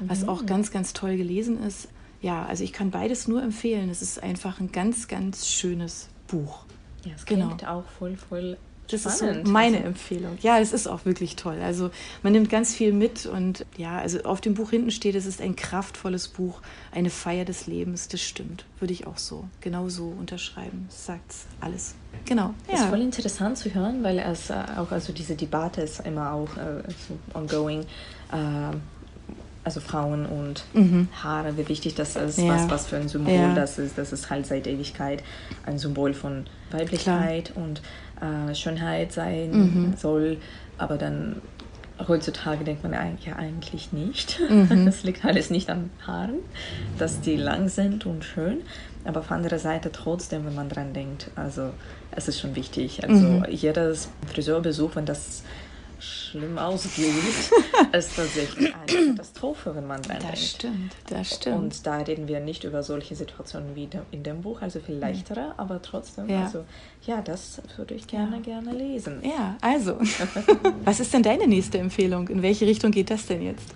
was 0.00 0.26
auch 0.26 0.46
ganz, 0.46 0.70
ganz 0.70 0.92
toll 0.92 1.16
gelesen 1.16 1.62
ist 1.62 1.88
ja, 2.22 2.46
also 2.46 2.64
ich 2.64 2.72
kann 2.72 2.90
beides 2.90 3.28
nur 3.28 3.42
empfehlen. 3.42 3.90
Es 3.90 4.00
ist 4.00 4.22
einfach 4.22 4.60
ein 4.60 4.72
ganz, 4.72 5.08
ganz 5.08 5.48
schönes 5.48 6.08
Buch. 6.28 6.64
Ja, 7.04 7.12
es 7.16 7.26
klingt 7.26 7.58
genau. 7.58 7.80
auch 7.80 7.84
voll, 7.98 8.16
voll 8.16 8.56
das 8.92 9.06
ist 9.06 9.18
so 9.18 9.26
meine 9.44 9.78
also 9.78 9.88
Empfehlung. 9.88 10.38
Ja, 10.42 10.58
es 10.58 10.72
ist 10.72 10.86
auch 10.86 11.04
wirklich 11.04 11.36
toll. 11.36 11.58
Also 11.62 11.90
man 12.22 12.32
nimmt 12.32 12.50
ganz 12.50 12.74
viel 12.74 12.92
mit 12.92 13.26
und 13.26 13.64
ja, 13.76 13.98
also 13.98 14.22
auf 14.22 14.40
dem 14.40 14.54
Buch 14.54 14.70
hinten 14.70 14.90
steht, 14.90 15.14
es 15.14 15.24
ist 15.24 15.40
ein 15.40 15.56
kraftvolles 15.56 16.28
Buch, 16.28 16.60
eine 16.90 17.10
Feier 17.10 17.44
des 17.44 17.66
Lebens. 17.66 18.08
Das 18.08 18.20
stimmt, 18.20 18.66
würde 18.80 18.92
ich 18.92 19.06
auch 19.06 19.18
so 19.18 19.44
genau 19.60 19.88
so 19.88 20.12
unterschreiben. 20.18 20.86
Sagt 20.90 21.32
alles. 21.60 21.94
Genau. 22.26 22.54
Ja. 22.66 22.72
Das 22.72 22.80
ist 22.82 22.86
voll 22.88 23.00
interessant 23.00 23.58
zu 23.58 23.72
hören, 23.72 24.02
weil 24.02 24.18
es 24.18 24.50
äh, 24.50 24.54
auch 24.76 24.90
also 24.90 25.12
diese 25.12 25.36
Debatte 25.36 25.80
ist 25.80 26.00
immer 26.00 26.32
auch 26.32 26.56
äh, 26.56 26.82
ongoing. 27.34 27.80
Äh, 28.30 28.76
also 29.64 29.80
Frauen 29.80 30.26
und 30.26 30.64
mhm. 30.72 31.08
Haare, 31.22 31.56
wie 31.56 31.68
wichtig 31.68 31.94
das 31.94 32.16
ist, 32.16 32.38
ja. 32.38 32.48
was, 32.48 32.70
was 32.70 32.86
für 32.86 32.96
ein 32.96 33.08
Symbol 33.08 33.34
ja. 33.34 33.54
das 33.54 33.78
ist. 33.78 33.96
Das 33.96 34.12
ist 34.12 34.28
halt 34.30 34.46
seit 34.46 34.66
Ewigkeit 34.66 35.22
ein 35.64 35.78
Symbol 35.78 36.14
von 36.14 36.46
Weiblichkeit 36.70 37.52
Klar. 37.52 37.64
und 37.64 37.82
äh, 38.20 38.54
Schönheit 38.54 39.12
sein 39.12 39.50
mhm. 39.50 39.94
soll. 39.96 40.38
Aber 40.78 40.98
dann 40.98 41.40
heutzutage 42.08 42.64
denkt 42.64 42.82
man 42.82 42.92
ja 42.92 43.36
eigentlich 43.36 43.92
nicht. 43.92 44.40
Mhm. 44.50 44.84
Das 44.86 45.04
liegt 45.04 45.24
alles 45.24 45.50
nicht 45.50 45.70
an 45.70 45.90
Haaren, 46.06 46.40
dass 46.98 47.20
die 47.20 47.36
lang 47.36 47.68
sind 47.68 48.06
und 48.06 48.24
schön. 48.24 48.62
Aber 49.04 49.20
auf 49.20 49.30
anderer 49.30 49.58
Seite 49.58 49.90
trotzdem, 49.92 50.44
wenn 50.46 50.54
man 50.54 50.68
dran 50.68 50.92
denkt, 50.92 51.30
also 51.34 51.70
es 52.12 52.28
ist 52.28 52.40
schon 52.40 52.54
wichtig. 52.56 53.02
Also 53.02 53.26
mhm. 53.26 53.46
jedes 53.48 54.08
Friseurbesuch, 54.32 54.96
wenn 54.96 55.06
das 55.06 55.42
schlimm 56.02 56.58
ausgeht, 56.58 57.12
ist 57.92 58.16
tatsächlich 58.16 58.74
eine 58.74 59.14
Katastrophe, 59.14 59.74
wenn 59.74 59.86
man 59.86 60.02
dran 60.02 60.18
das 60.20 60.22
denkt. 60.22 60.32
Das 60.32 60.50
stimmt, 60.50 60.96
das 61.08 61.34
stimmt. 61.34 61.56
Und 61.56 61.86
da 61.86 61.96
reden 61.98 62.28
wir 62.28 62.40
nicht 62.40 62.64
über 62.64 62.82
solche 62.82 63.14
Situationen 63.14 63.76
wie 63.76 63.88
in 64.10 64.22
dem 64.22 64.42
Buch, 64.42 64.62
also 64.62 64.80
viel 64.80 64.96
leichtere, 64.96 65.54
aber 65.56 65.80
trotzdem, 65.80 66.28
ja. 66.28 66.44
also 66.44 66.64
ja, 67.06 67.20
das 67.20 67.60
würde 67.76 67.94
ich 67.94 68.06
gerne, 68.06 68.36
ja. 68.36 68.42
gerne 68.42 68.72
lesen. 68.72 69.20
Ja, 69.22 69.56
also, 69.60 69.98
was 70.84 71.00
ist 71.00 71.12
denn 71.14 71.22
deine 71.22 71.46
nächste 71.46 71.78
Empfehlung? 71.78 72.28
In 72.28 72.42
welche 72.42 72.66
Richtung 72.66 72.90
geht 72.90 73.10
das 73.10 73.26
denn 73.26 73.42
jetzt? 73.42 73.74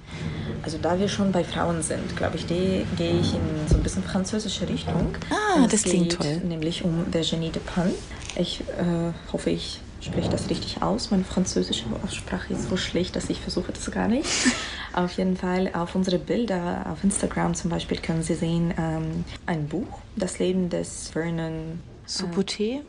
Also 0.62 0.78
da 0.78 0.99
wir 0.99 1.09
schon 1.09 1.30
bei 1.30 1.45
Frauen 1.45 1.83
sind, 1.83 2.16
glaube 2.16 2.37
ich, 2.37 2.47
gehe 2.49 2.85
ich 2.99 3.35
in 3.35 3.68
so 3.68 3.76
ein 3.76 3.83
bisschen 3.83 4.02
französische 4.02 4.68
Richtung. 4.68 5.14
Ah, 5.30 5.66
das 5.68 5.85
klingt 5.85 6.14
toll. 6.14 6.40
Nämlich 6.45 6.85
um 6.85 7.12
Virginie 7.12 7.50
de 7.50 7.62
Pan. 7.62 7.90
Ich 8.37 8.61
äh, 8.61 9.33
hoffe, 9.33 9.50
ich 9.50 9.80
spreche 10.00 10.30
das 10.30 10.48
richtig 10.50 10.82
aus. 10.82 11.10
Meine 11.10 11.24
französische 11.24 11.84
Aussprache 12.04 12.52
ist 12.52 12.68
so 12.68 12.76
schlecht, 12.76 13.16
dass 13.16 13.30
ich 13.30 13.40
versuche 13.40 13.72
das 13.72 13.90
gar 13.90 14.08
nicht. 14.08 14.28
auf 14.92 15.12
jeden 15.12 15.36
Fall 15.36 15.70
auf 15.74 15.94
unsere 15.94 16.18
Bilder 16.18 16.86
auf 16.90 17.04
Instagram 17.04 17.54
zum 17.54 17.70
Beispiel 17.70 17.98
können 17.98 18.22
Sie 18.22 18.34
sehen 18.34 18.74
ähm, 18.78 19.24
ein 19.46 19.68
Buch, 19.68 20.00
Das 20.16 20.38
Leben 20.38 20.70
des 20.70 21.08
Vernon 21.08 21.80
Suboté. 22.06 22.80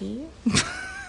Äh, 0.00 0.20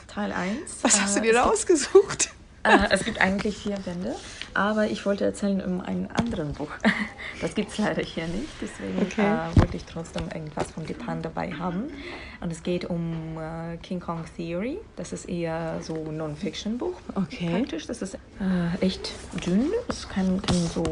Teil 0.08 0.32
1. 0.32 0.58
Was 0.82 1.02
hast 1.02 1.18
du 1.18 1.22
dir 1.22 1.34
da 1.34 1.44
ausgesucht? 1.44 2.30
Äh, 2.64 2.78
es 2.90 3.04
gibt 3.04 3.22
eigentlich 3.22 3.58
vier 3.58 3.78
Bände, 3.78 4.16
aber 4.54 4.88
ich 4.88 5.06
wollte 5.06 5.26
erzählen 5.26 5.62
um 5.62 5.82
ein 5.82 6.10
anderes 6.12 6.54
Buch. 6.54 6.72
Das 7.40 7.54
gibt 7.54 7.70
es 7.70 7.78
leider 7.78 8.02
hier 8.02 8.26
nicht, 8.26 8.50
deswegen 8.60 9.00
okay. 9.00 9.22
äh, 9.22 9.60
wollte 9.60 9.78
ich 9.78 9.86
trotzdem 9.86 10.24
irgendwas 10.34 10.72
von 10.72 10.88
Dupin 10.88 11.22
dabei 11.22 11.54
haben. 11.54 11.84
Und 12.42 12.52
es 12.52 12.64
geht 12.64 12.86
um 12.86 13.38
äh, 13.38 13.78
King 13.78 14.00
Kong 14.00 14.26
Theory. 14.36 14.80
Das 14.96 15.14
ist 15.14 15.30
eher 15.30 15.80
so 15.84 15.94
ein 15.94 16.18
Non-Fiction-Buch. 16.18 16.96
Okay. 17.14 17.50
Praktisch. 17.52 17.86
Das 17.86 18.02
ist 18.02 18.16
äh, 18.16 18.84
echt 18.84 19.12
dünn. 19.46 19.68
Es 19.88 20.00
ist 20.00 20.10
keine, 20.10 20.40
keine 20.40 20.66
so 20.66 20.84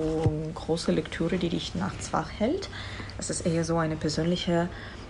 große 0.54 0.92
Lektüre, 0.92 1.38
die 1.38 1.50
dich 1.50 1.74
nachts 1.74 2.14
wach 2.14 2.30
hält. 2.38 2.70
Es 3.18 3.32
ist 3.32 3.48
eher 3.48 3.64
so 3.64 3.78
eine 3.78 3.96
persönliche 3.96 4.70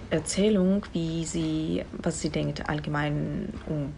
Erzählung, 0.09 0.85
wie 0.93 1.25
sie, 1.25 1.83
was 2.01 2.21
sie 2.21 2.29
denkt, 2.29 2.69
allgemein 2.69 3.51
um 3.65 3.93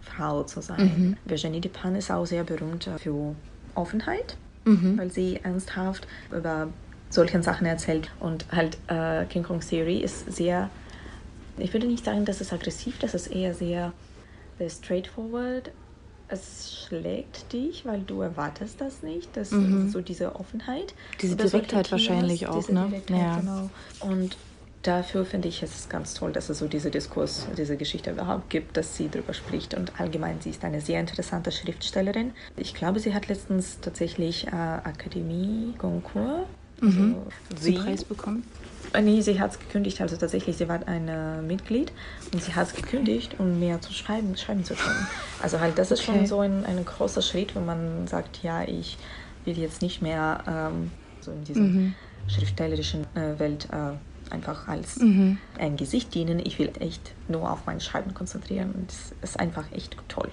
Frau 0.00 0.42
zu 0.42 0.60
sein. 0.60 0.92
Mhm. 0.96 1.16
Virginie 1.24 1.60
Dupin 1.60 1.94
ist 1.94 2.10
auch 2.10 2.26
sehr 2.26 2.44
berühmt 2.44 2.88
für 2.98 3.34
Offenheit, 3.74 4.36
mhm. 4.64 4.98
weil 4.98 5.10
sie 5.10 5.40
ernsthaft 5.42 6.06
über 6.30 6.68
solche 7.10 7.42
Sachen 7.42 7.66
erzählt. 7.66 8.10
Und 8.20 8.46
halt 8.50 8.76
äh, 8.88 9.24
King 9.26 9.42
Kong 9.42 9.60
Theory 9.60 9.98
ist 9.98 10.32
sehr, 10.32 10.70
ich 11.58 11.72
würde 11.72 11.86
nicht 11.86 12.04
sagen, 12.04 12.24
dass 12.24 12.40
es 12.40 12.52
aggressiv, 12.52 12.98
das 12.98 13.14
ist 13.14 13.28
eher 13.28 13.54
sehr, 13.54 13.92
sehr 14.58 14.70
straightforward. 14.70 15.70
Es 16.28 16.86
schlägt 16.88 17.52
dich, 17.52 17.84
weil 17.84 18.00
du 18.00 18.22
erwartest 18.22 18.80
das 18.80 19.02
nicht. 19.02 19.28
Das 19.36 19.50
mhm. 19.50 19.90
so 19.90 20.00
diese 20.00 20.34
Offenheit. 20.36 20.94
Diese 21.20 21.36
Direktheit 21.36 21.92
wahrscheinlich 21.92 22.46
auch, 22.46 22.60
diese 22.60 22.72
ne? 22.72 22.86
Direktheit, 22.88 23.18
ja. 23.18 23.38
genau. 23.38 23.70
Und 24.00 24.36
dafür 24.86 25.24
finde 25.24 25.48
ich 25.48 25.62
es 25.62 25.88
ganz 25.88 26.14
toll, 26.14 26.32
dass 26.32 26.48
es 26.50 26.58
so 26.58 26.68
diese 26.68 26.90
Diskurs, 26.90 27.46
diese 27.56 27.76
Geschichte 27.76 28.10
überhaupt 28.10 28.50
gibt, 28.50 28.76
dass 28.76 28.96
sie 28.96 29.08
darüber 29.08 29.34
spricht. 29.34 29.74
Und 29.74 29.98
allgemein, 30.00 30.40
sie 30.40 30.50
ist 30.50 30.64
eine 30.64 30.80
sehr 30.80 31.00
interessante 31.00 31.50
Schriftstellerin. 31.50 32.32
Ich 32.56 32.74
glaube, 32.74 33.00
sie 33.00 33.14
hat 33.14 33.28
letztens 33.28 33.80
tatsächlich 33.80 34.46
äh, 34.46 34.50
Akademie 34.50 35.74
Goncourt 35.78 36.46
also 36.80 36.98
mhm. 36.98 37.16
sie, 37.56 37.72
Preis 37.74 38.04
bekommen. 38.04 38.44
Äh, 38.92 39.02
nee, 39.02 39.20
sie 39.20 39.40
hat 39.40 39.52
es 39.52 39.58
gekündigt, 39.58 40.00
also 40.00 40.16
tatsächlich, 40.16 40.56
sie 40.56 40.68
war 40.68 40.86
ein 40.86 41.08
äh, 41.08 41.42
Mitglied 41.42 41.92
und 42.32 42.42
sie 42.42 42.54
hat 42.54 42.68
es 42.68 42.74
gekündigt, 42.74 43.36
um 43.38 43.58
mehr 43.58 43.80
zu 43.80 43.92
schreiben, 43.92 44.36
schreiben 44.36 44.64
zu 44.64 44.74
können. 44.74 45.06
Also 45.42 45.60
halt, 45.60 45.78
das 45.78 45.90
ist 45.90 46.08
okay. 46.08 46.18
schon 46.18 46.26
so 46.26 46.40
ein, 46.40 46.64
ein 46.64 46.84
großer 46.84 47.22
Schritt, 47.22 47.54
wenn 47.54 47.66
man 47.66 48.06
sagt, 48.06 48.42
ja, 48.42 48.62
ich 48.62 48.98
will 49.44 49.58
jetzt 49.58 49.82
nicht 49.82 50.02
mehr 50.02 50.44
ähm, 50.46 50.90
so 51.20 51.32
in 51.32 51.44
dieser 51.44 51.60
mhm. 51.60 51.94
schriftstellerischen 52.28 53.06
äh, 53.14 53.38
Welt 53.38 53.68
äh, 53.72 53.94
einfach 54.30 54.68
als 54.68 54.96
mhm. 54.96 55.38
ein 55.58 55.76
Gesicht 55.76 56.14
dienen. 56.14 56.38
Ich 56.38 56.58
will 56.58 56.70
echt 56.80 57.12
nur 57.28 57.50
auf 57.50 57.66
mein 57.66 57.80
Schreiben 57.80 58.14
konzentrieren 58.14 58.72
und 58.72 58.90
es 58.90 59.14
ist 59.22 59.40
einfach 59.40 59.70
echt 59.72 59.96
toll. 60.08 60.30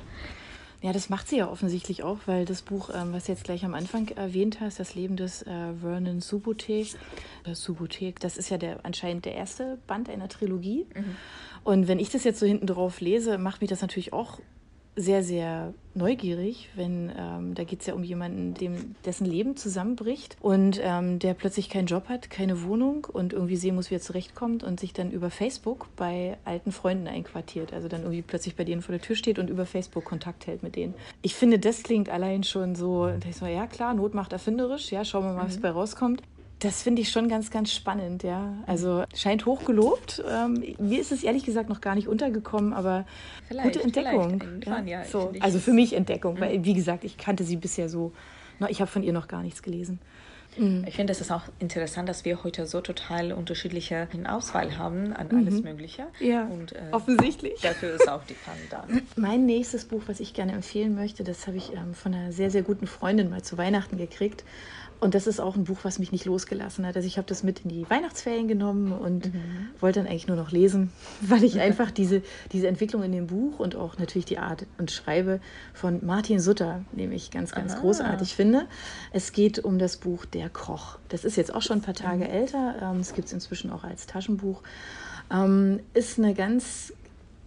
Ja, 0.81 0.91
das 0.93 1.09
macht 1.09 1.27
sie 1.27 1.37
ja 1.37 1.47
offensichtlich 1.47 2.01
auch, 2.01 2.17
weil 2.25 2.43
das 2.43 2.63
Buch, 2.63 2.89
ähm, 2.93 3.13
was 3.13 3.25
du 3.25 3.33
jetzt 3.33 3.43
gleich 3.43 3.63
am 3.63 3.75
Anfang 3.75 4.07
erwähnt 4.09 4.59
hast, 4.61 4.79
das 4.79 4.95
Leben 4.95 5.15
des 5.15 5.43
äh, 5.43 5.73
Vernon 5.79 6.21
Subothek, 6.21 6.95
äh, 7.45 7.53
Subothek, 7.53 8.19
das 8.19 8.35
ist 8.35 8.49
ja 8.49 8.57
der, 8.57 8.83
anscheinend 8.83 9.25
der 9.25 9.35
erste 9.35 9.77
Band 9.85 10.09
einer 10.09 10.27
Trilogie. 10.27 10.87
Mhm. 10.95 11.15
Und 11.63 11.87
wenn 11.87 11.99
ich 11.99 12.09
das 12.09 12.23
jetzt 12.23 12.39
so 12.39 12.47
hinten 12.47 12.65
drauf 12.65 12.99
lese, 12.99 13.37
macht 13.37 13.61
mich 13.61 13.69
das 13.69 13.81
natürlich 13.81 14.11
auch 14.11 14.39
sehr, 14.95 15.23
sehr 15.23 15.73
neugierig, 15.93 16.69
wenn 16.75 17.11
ähm, 17.17 17.55
da 17.55 17.63
geht 17.63 17.81
es 17.81 17.87
ja 17.87 17.93
um 17.93 18.03
jemanden, 18.03 18.53
dem, 18.53 18.95
dessen 19.05 19.25
Leben 19.25 19.55
zusammenbricht 19.55 20.37
und 20.41 20.79
ähm, 20.81 21.19
der 21.19 21.33
plötzlich 21.33 21.69
keinen 21.69 21.85
Job 21.85 22.09
hat, 22.09 22.29
keine 22.29 22.63
Wohnung 22.63 23.07
und 23.11 23.33
irgendwie 23.33 23.55
sehen 23.55 23.75
muss, 23.75 23.89
wie 23.89 23.95
er 23.95 24.01
zurechtkommt 24.01 24.63
und 24.63 24.79
sich 24.79 24.93
dann 24.93 25.11
über 25.11 25.29
Facebook 25.29 25.87
bei 25.95 26.37
alten 26.45 26.71
Freunden 26.71 27.07
einquartiert. 27.07 27.73
Also 27.73 27.87
dann 27.87 28.01
irgendwie 28.01 28.21
plötzlich 28.21 28.55
bei 28.55 28.63
denen 28.63 28.81
vor 28.81 28.93
der 28.93 29.01
Tür 29.01 29.15
steht 29.15 29.39
und 29.39 29.49
über 29.49 29.65
Facebook 29.65 30.05
Kontakt 30.05 30.47
hält 30.47 30.63
mit 30.63 30.75
denen. 30.75 30.93
Ich 31.21 31.35
finde, 31.35 31.59
das 31.59 31.83
klingt 31.83 32.09
allein 32.09 32.43
schon 32.43 32.75
so, 32.75 33.07
da 33.07 33.29
ich 33.29 33.35
so, 33.35 33.45
ja 33.45 33.67
klar, 33.67 33.93
Not 33.93 34.13
macht 34.13 34.33
erfinderisch, 34.33 34.91
ja, 34.91 35.05
schauen 35.05 35.23
wir 35.23 35.33
mal, 35.33 35.43
mhm. 35.43 35.47
was 35.47 35.57
bei 35.59 35.69
rauskommt. 35.69 36.21
Das 36.61 36.83
finde 36.83 37.01
ich 37.01 37.09
schon 37.09 37.27
ganz, 37.27 37.49
ganz 37.49 37.73
spannend, 37.73 38.21
ja. 38.21 38.53
Also 38.67 39.03
scheint 39.15 39.47
hochgelobt. 39.47 40.23
Ähm, 40.29 40.63
mir 40.77 41.01
ist 41.01 41.11
es 41.11 41.23
ehrlich 41.23 41.43
gesagt 41.43 41.69
noch 41.69 41.81
gar 41.81 41.95
nicht 41.95 42.07
untergekommen, 42.07 42.73
aber 42.73 43.05
vielleicht, 43.47 43.73
gute 43.73 43.83
Entdeckung. 43.83 44.43
Ja? 44.63 44.79
Ja, 44.81 45.03
so. 45.05 45.33
Also 45.39 45.57
für 45.57 45.73
mich 45.73 45.93
Entdeckung, 45.93 46.35
mhm. 46.35 46.39
weil 46.39 46.63
wie 46.63 46.75
gesagt, 46.75 47.03
ich 47.03 47.17
kannte 47.17 47.43
sie 47.43 47.55
bisher 47.55 47.89
so. 47.89 48.13
Ich 48.69 48.79
habe 48.79 48.91
von 48.91 49.01
ihr 49.01 49.11
noch 49.11 49.27
gar 49.27 49.41
nichts 49.41 49.63
gelesen. 49.63 49.99
Mhm. 50.57 50.85
Ich 50.87 50.95
finde, 50.95 51.13
es 51.13 51.21
ist 51.21 51.31
auch 51.31 51.43
interessant, 51.59 52.09
dass 52.09 52.25
wir 52.25 52.43
heute 52.43 52.65
so 52.65 52.81
total 52.81 53.31
unterschiedliche 53.33 54.07
Auswahl 54.27 54.77
haben 54.77 55.13
an 55.13 55.29
alles 55.31 55.55
mhm. 55.55 55.63
Mögliche. 55.63 56.07
Ja, 56.19 56.45
Und, 56.45 56.73
äh, 56.73 56.79
offensichtlich. 56.91 57.61
Dafür 57.61 57.95
ist 57.95 58.09
auch 58.09 58.23
die 58.25 58.33
Pan 58.33 58.57
da. 58.69 58.85
Mein 59.15 59.45
nächstes 59.45 59.85
Buch, 59.85 60.03
was 60.07 60.19
ich 60.19 60.33
gerne 60.33 60.51
empfehlen 60.51 60.93
möchte, 60.93 61.23
das 61.23 61.47
habe 61.47 61.57
ich 61.57 61.73
ähm, 61.73 61.93
von 61.93 62.13
einer 62.13 62.31
sehr, 62.31 62.51
sehr 62.51 62.63
guten 62.63 62.87
Freundin 62.87 63.29
mal 63.29 63.41
zu 63.41 63.57
Weihnachten 63.57 63.97
gekriegt. 63.97 64.43
Und 65.01 65.15
das 65.15 65.25
ist 65.25 65.41
auch 65.41 65.55
ein 65.55 65.63
Buch, 65.63 65.79
was 65.81 65.97
mich 65.97 66.11
nicht 66.11 66.25
losgelassen 66.25 66.85
hat. 66.85 66.95
Also 66.95 67.07
ich 67.07 67.17
habe 67.17 67.27
das 67.27 67.41
mit 67.41 67.61
in 67.61 67.69
die 67.69 67.89
Weihnachtsferien 67.89 68.47
genommen 68.47 68.91
und 68.91 69.33
mhm. 69.33 69.41
wollte 69.79 69.99
dann 69.99 70.07
eigentlich 70.07 70.27
nur 70.27 70.37
noch 70.37 70.51
lesen, 70.51 70.91
weil 71.21 71.43
ich 71.43 71.59
einfach 71.59 71.89
diese, 71.89 72.21
diese 72.51 72.67
Entwicklung 72.67 73.01
in 73.01 73.11
dem 73.11 73.25
Buch 73.25 73.59
und 73.59 73.75
auch 73.75 73.97
natürlich 73.97 74.25
die 74.25 74.37
Art 74.37 74.67
und 74.77 74.91
Schreibe 74.91 75.41
von 75.73 76.05
Martin 76.05 76.39
Sutter 76.39 76.85
nämlich 76.91 77.31
ganz, 77.31 77.51
ganz 77.51 77.73
Aha. 77.73 77.81
großartig 77.81 78.35
finde. 78.35 78.67
Es 79.11 79.33
geht 79.33 79.57
um 79.57 79.79
das 79.79 79.97
Buch 79.97 80.25
Der 80.25 80.49
Koch. 80.49 80.99
Das 81.09 81.25
ist 81.25 81.35
jetzt 81.35 81.53
auch 81.53 81.63
schon 81.63 81.79
ein 81.79 81.81
paar 81.81 81.95
Tage 81.95 82.25
mhm. 82.25 82.31
älter. 82.31 82.75
Ähm, 82.79 82.99
es 82.99 83.15
gibt 83.15 83.25
es 83.25 83.33
inzwischen 83.33 83.71
auch 83.71 83.83
als 83.83 84.05
Taschenbuch. 84.05 84.61
Ähm, 85.31 85.79
ist 85.95 86.19
eine 86.19 86.35
ganz 86.35 86.93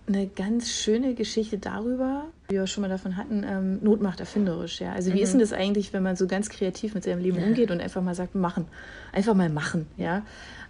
eine 0.06 0.26
ganz 0.26 0.70
schöne 0.70 1.14
Geschichte 1.14 1.58
darüber, 1.58 2.26
wie 2.48 2.56
wir 2.56 2.66
schon 2.66 2.82
mal 2.82 2.88
davon 2.88 3.16
hatten, 3.16 3.44
ähm, 3.48 3.78
Not 3.82 4.02
macht 4.02 4.20
erfinderisch. 4.20 4.80
Ja? 4.80 4.92
Also 4.92 5.12
wie 5.12 5.16
mhm. 5.16 5.22
ist 5.22 5.32
denn 5.32 5.40
das 5.40 5.52
eigentlich, 5.52 5.92
wenn 5.92 6.02
man 6.02 6.16
so 6.16 6.26
ganz 6.26 6.50
kreativ 6.50 6.94
mit 6.94 7.04
seinem 7.04 7.20
Leben 7.20 7.42
umgeht 7.42 7.70
und 7.70 7.80
einfach 7.80 8.02
mal 8.02 8.14
sagt, 8.14 8.34
machen, 8.34 8.66
einfach 9.12 9.34
mal 9.34 9.48
machen. 9.48 9.86
Ja? 9.96 10.22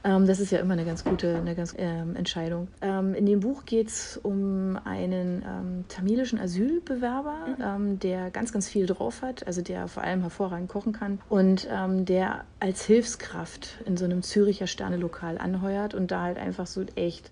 Ähm, 0.05 0.26
das 0.29 0.38
ist 0.38 0.53
ja 0.53 0.61
immer 0.61 0.75
eine 0.75 0.85
ganz 0.85 1.03
gute 1.03 1.37
eine 1.37 1.57
ganz, 1.57 1.75
ähm, 1.76 2.14
Entscheidung. 2.14 2.69
Ähm, 2.81 3.14
in 3.14 3.26
dem 3.26 3.41
Buch 3.41 3.64
geht 3.64 3.88
es 3.88 4.21
um 4.23 4.79
einen 4.85 5.43
ähm, 5.43 5.85
tamilischen 5.88 6.38
Asylbewerber, 6.38 7.35
mhm. 7.47 7.64
Ähm, 7.64 7.99
der 7.99 8.31
ganz, 8.31 8.53
ganz 8.53 8.69
viel 8.69 8.87
drauf 8.87 9.23
hat, 9.23 9.47
also 9.49 9.62
der 9.62 9.88
vor 9.88 10.05
allem 10.05 10.21
hervorragend 10.21 10.69
kochen 10.69 10.93
kann 10.93 11.19
und 11.29 11.67
der 11.67 12.45
als 12.61 12.85
Hilfskraft 12.85 13.79
in 13.87 13.97
so 13.97 14.05
einem 14.05 14.23
Züricher 14.23 14.67
Sternelokal 14.67 15.38
anheuert 15.38 15.95
und 15.95 16.11
da 16.11 16.23
halt 16.23 16.38
einfach 16.38 16.67
so 16.67 16.85
echt 16.95 17.31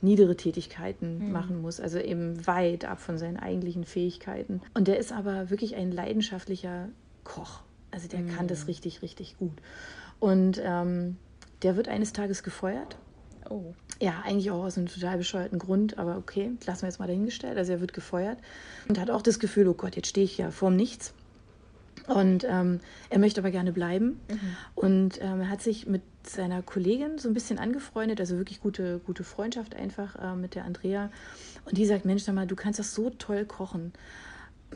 niedere 0.00 0.36
Tätigkeiten 0.36 1.26
mhm. 1.26 1.32
machen 1.32 1.62
muss, 1.62 1.80
also 1.80 1.98
eben 1.98 2.46
weit 2.46 2.84
ab 2.84 3.00
von 3.00 3.18
seinen 3.18 3.36
eigentlichen 3.36 3.84
Fähigkeiten. 3.84 4.60
Und 4.74 4.88
der 4.88 4.98
ist 4.98 5.12
aber 5.12 5.50
wirklich 5.50 5.76
ein 5.76 5.92
leidenschaftlicher 5.92 6.88
Koch. 7.24 7.60
Also 7.90 8.08
der 8.08 8.20
mhm. 8.20 8.30
kann 8.30 8.48
das 8.48 8.68
richtig, 8.68 9.02
richtig 9.02 9.38
gut. 9.38 9.58
Und 10.20 10.60
ähm, 10.62 11.16
der 11.62 11.76
wird 11.76 11.88
eines 11.88 12.12
Tages 12.12 12.42
gefeuert. 12.42 12.96
Oh. 13.50 13.74
Ja, 14.00 14.22
eigentlich 14.24 14.50
auch 14.50 14.62
aus 14.64 14.76
einem 14.76 14.88
total 14.88 15.18
bescheuerten 15.18 15.58
Grund, 15.58 15.98
aber 15.98 16.18
okay, 16.18 16.52
lassen 16.66 16.82
wir 16.82 16.88
jetzt 16.88 16.98
mal 16.98 17.06
dahingestellt. 17.06 17.56
Also 17.56 17.72
er 17.72 17.80
wird 17.80 17.94
gefeuert 17.94 18.38
und 18.88 18.98
hat 18.98 19.10
auch 19.10 19.22
das 19.22 19.38
Gefühl, 19.38 19.68
oh 19.68 19.74
Gott, 19.74 19.96
jetzt 19.96 20.08
stehe 20.08 20.24
ich 20.24 20.38
ja 20.38 20.50
vorm 20.50 20.76
Nichts. 20.76 21.14
Und 22.08 22.44
ähm, 22.48 22.80
er 23.10 23.18
möchte 23.18 23.40
aber 23.40 23.50
gerne 23.50 23.72
bleiben. 23.72 24.20
Mhm. 24.30 24.56
Und 24.74 25.20
ähm, 25.20 25.40
er 25.42 25.50
hat 25.50 25.62
sich 25.62 25.86
mit 25.86 26.02
seiner 26.24 26.62
Kollegin 26.62 27.18
so 27.18 27.28
ein 27.28 27.34
bisschen 27.34 27.58
angefreundet, 27.58 28.20
also 28.20 28.36
wirklich 28.36 28.60
gute, 28.60 29.00
gute 29.06 29.24
Freundschaft 29.24 29.74
einfach 29.74 30.16
äh, 30.16 30.34
mit 30.34 30.54
der 30.54 30.64
Andrea. 30.64 31.10
Und 31.64 31.76
die 31.76 31.86
sagt, 31.86 32.04
Mensch, 32.04 32.22
sag 32.22 32.34
mal, 32.34 32.46
du 32.46 32.56
kannst 32.56 32.78
das 32.78 32.94
so 32.94 33.10
toll 33.10 33.44
kochen. 33.44 33.92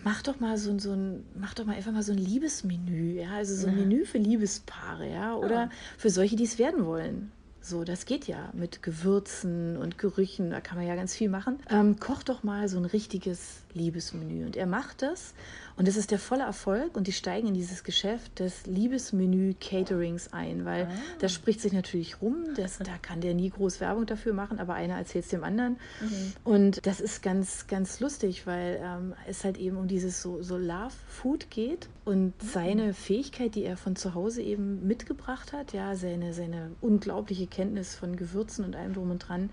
Mach 0.04 0.22
doch 0.22 0.40
mal 0.40 0.56
so, 0.56 0.78
so 0.78 0.92
ein, 0.92 1.24
mach 1.38 1.54
doch 1.54 1.64
mal 1.64 1.74
einfach 1.74 1.92
mal 1.92 2.02
so 2.02 2.12
ein 2.12 2.18
Liebesmenü, 2.18 3.20
ja, 3.20 3.32
also 3.32 3.54
so 3.54 3.66
ein 3.66 3.78
ja. 3.78 3.84
Menü 3.84 4.06
für 4.06 4.18
Liebespaare, 4.18 5.10
ja, 5.10 5.34
oder 5.34 5.54
ja. 5.54 5.70
für 5.98 6.08
solche, 6.08 6.34
die 6.34 6.44
es 6.44 6.58
werden 6.58 6.86
wollen. 6.86 7.30
So, 7.64 7.84
das 7.84 8.06
geht 8.06 8.26
ja 8.26 8.50
mit 8.54 8.82
Gewürzen 8.82 9.76
und 9.76 9.96
Gerüchen, 9.96 10.50
da 10.50 10.60
kann 10.60 10.76
man 10.76 10.86
ja 10.86 10.96
ganz 10.96 11.14
viel 11.14 11.28
machen. 11.28 11.60
Ähm, 11.70 12.00
koch 12.00 12.24
doch 12.24 12.42
mal 12.42 12.68
so 12.68 12.76
ein 12.76 12.84
richtiges 12.84 13.60
Liebesmenü. 13.72 14.44
Und 14.44 14.56
er 14.56 14.66
macht 14.66 15.00
das 15.00 15.32
und 15.76 15.88
das 15.88 15.96
ist 15.96 16.10
der 16.10 16.18
volle 16.18 16.44
Erfolg 16.44 16.96
und 16.96 17.06
die 17.06 17.12
steigen 17.12 17.48
in 17.48 17.54
dieses 17.54 17.84
Geschäft 17.84 18.38
des 18.38 18.66
Liebesmenü-Caterings 18.66 20.32
ein, 20.32 20.64
weil 20.64 20.84
ah. 20.84 20.90
das 21.20 21.32
spricht 21.32 21.60
sich 21.60 21.72
natürlich 21.72 22.20
rum, 22.20 22.44
das, 22.56 22.78
da 22.84 22.98
kann 23.00 23.20
der 23.20 23.34
nie 23.34 23.50
groß 23.50 23.80
Werbung 23.80 24.06
dafür 24.06 24.34
machen, 24.34 24.58
aber 24.58 24.74
einer 24.74 24.96
erzählt 24.96 25.24
es 25.24 25.30
dem 25.30 25.44
anderen. 25.44 25.78
Mhm. 26.00 26.32
Und 26.44 26.86
das 26.86 27.00
ist 27.00 27.22
ganz, 27.22 27.66
ganz 27.66 28.00
lustig, 28.00 28.46
weil 28.46 28.80
ähm, 28.82 29.14
es 29.26 29.44
halt 29.44 29.58
eben 29.58 29.76
um 29.76 29.88
dieses 29.88 30.22
so, 30.22 30.42
so 30.42 30.56
Love-Food 30.56 31.50
geht 31.50 31.88
und 32.04 32.26
mhm. 32.26 32.46
seine 32.46 32.94
Fähigkeit, 32.94 33.54
die 33.54 33.64
er 33.64 33.76
von 33.76 33.96
zu 33.96 34.14
Hause 34.14 34.42
eben 34.42 34.86
mitgebracht 34.86 35.52
hat, 35.52 35.72
ja, 35.72 35.94
seine, 35.96 36.34
seine 36.34 36.72
unglaubliche 36.80 37.46
Kenntnis 37.46 37.94
von 37.94 38.16
Gewürzen 38.16 38.64
und 38.64 38.76
allem 38.76 38.94
drum 38.94 39.10
und 39.10 39.18
dran, 39.18 39.50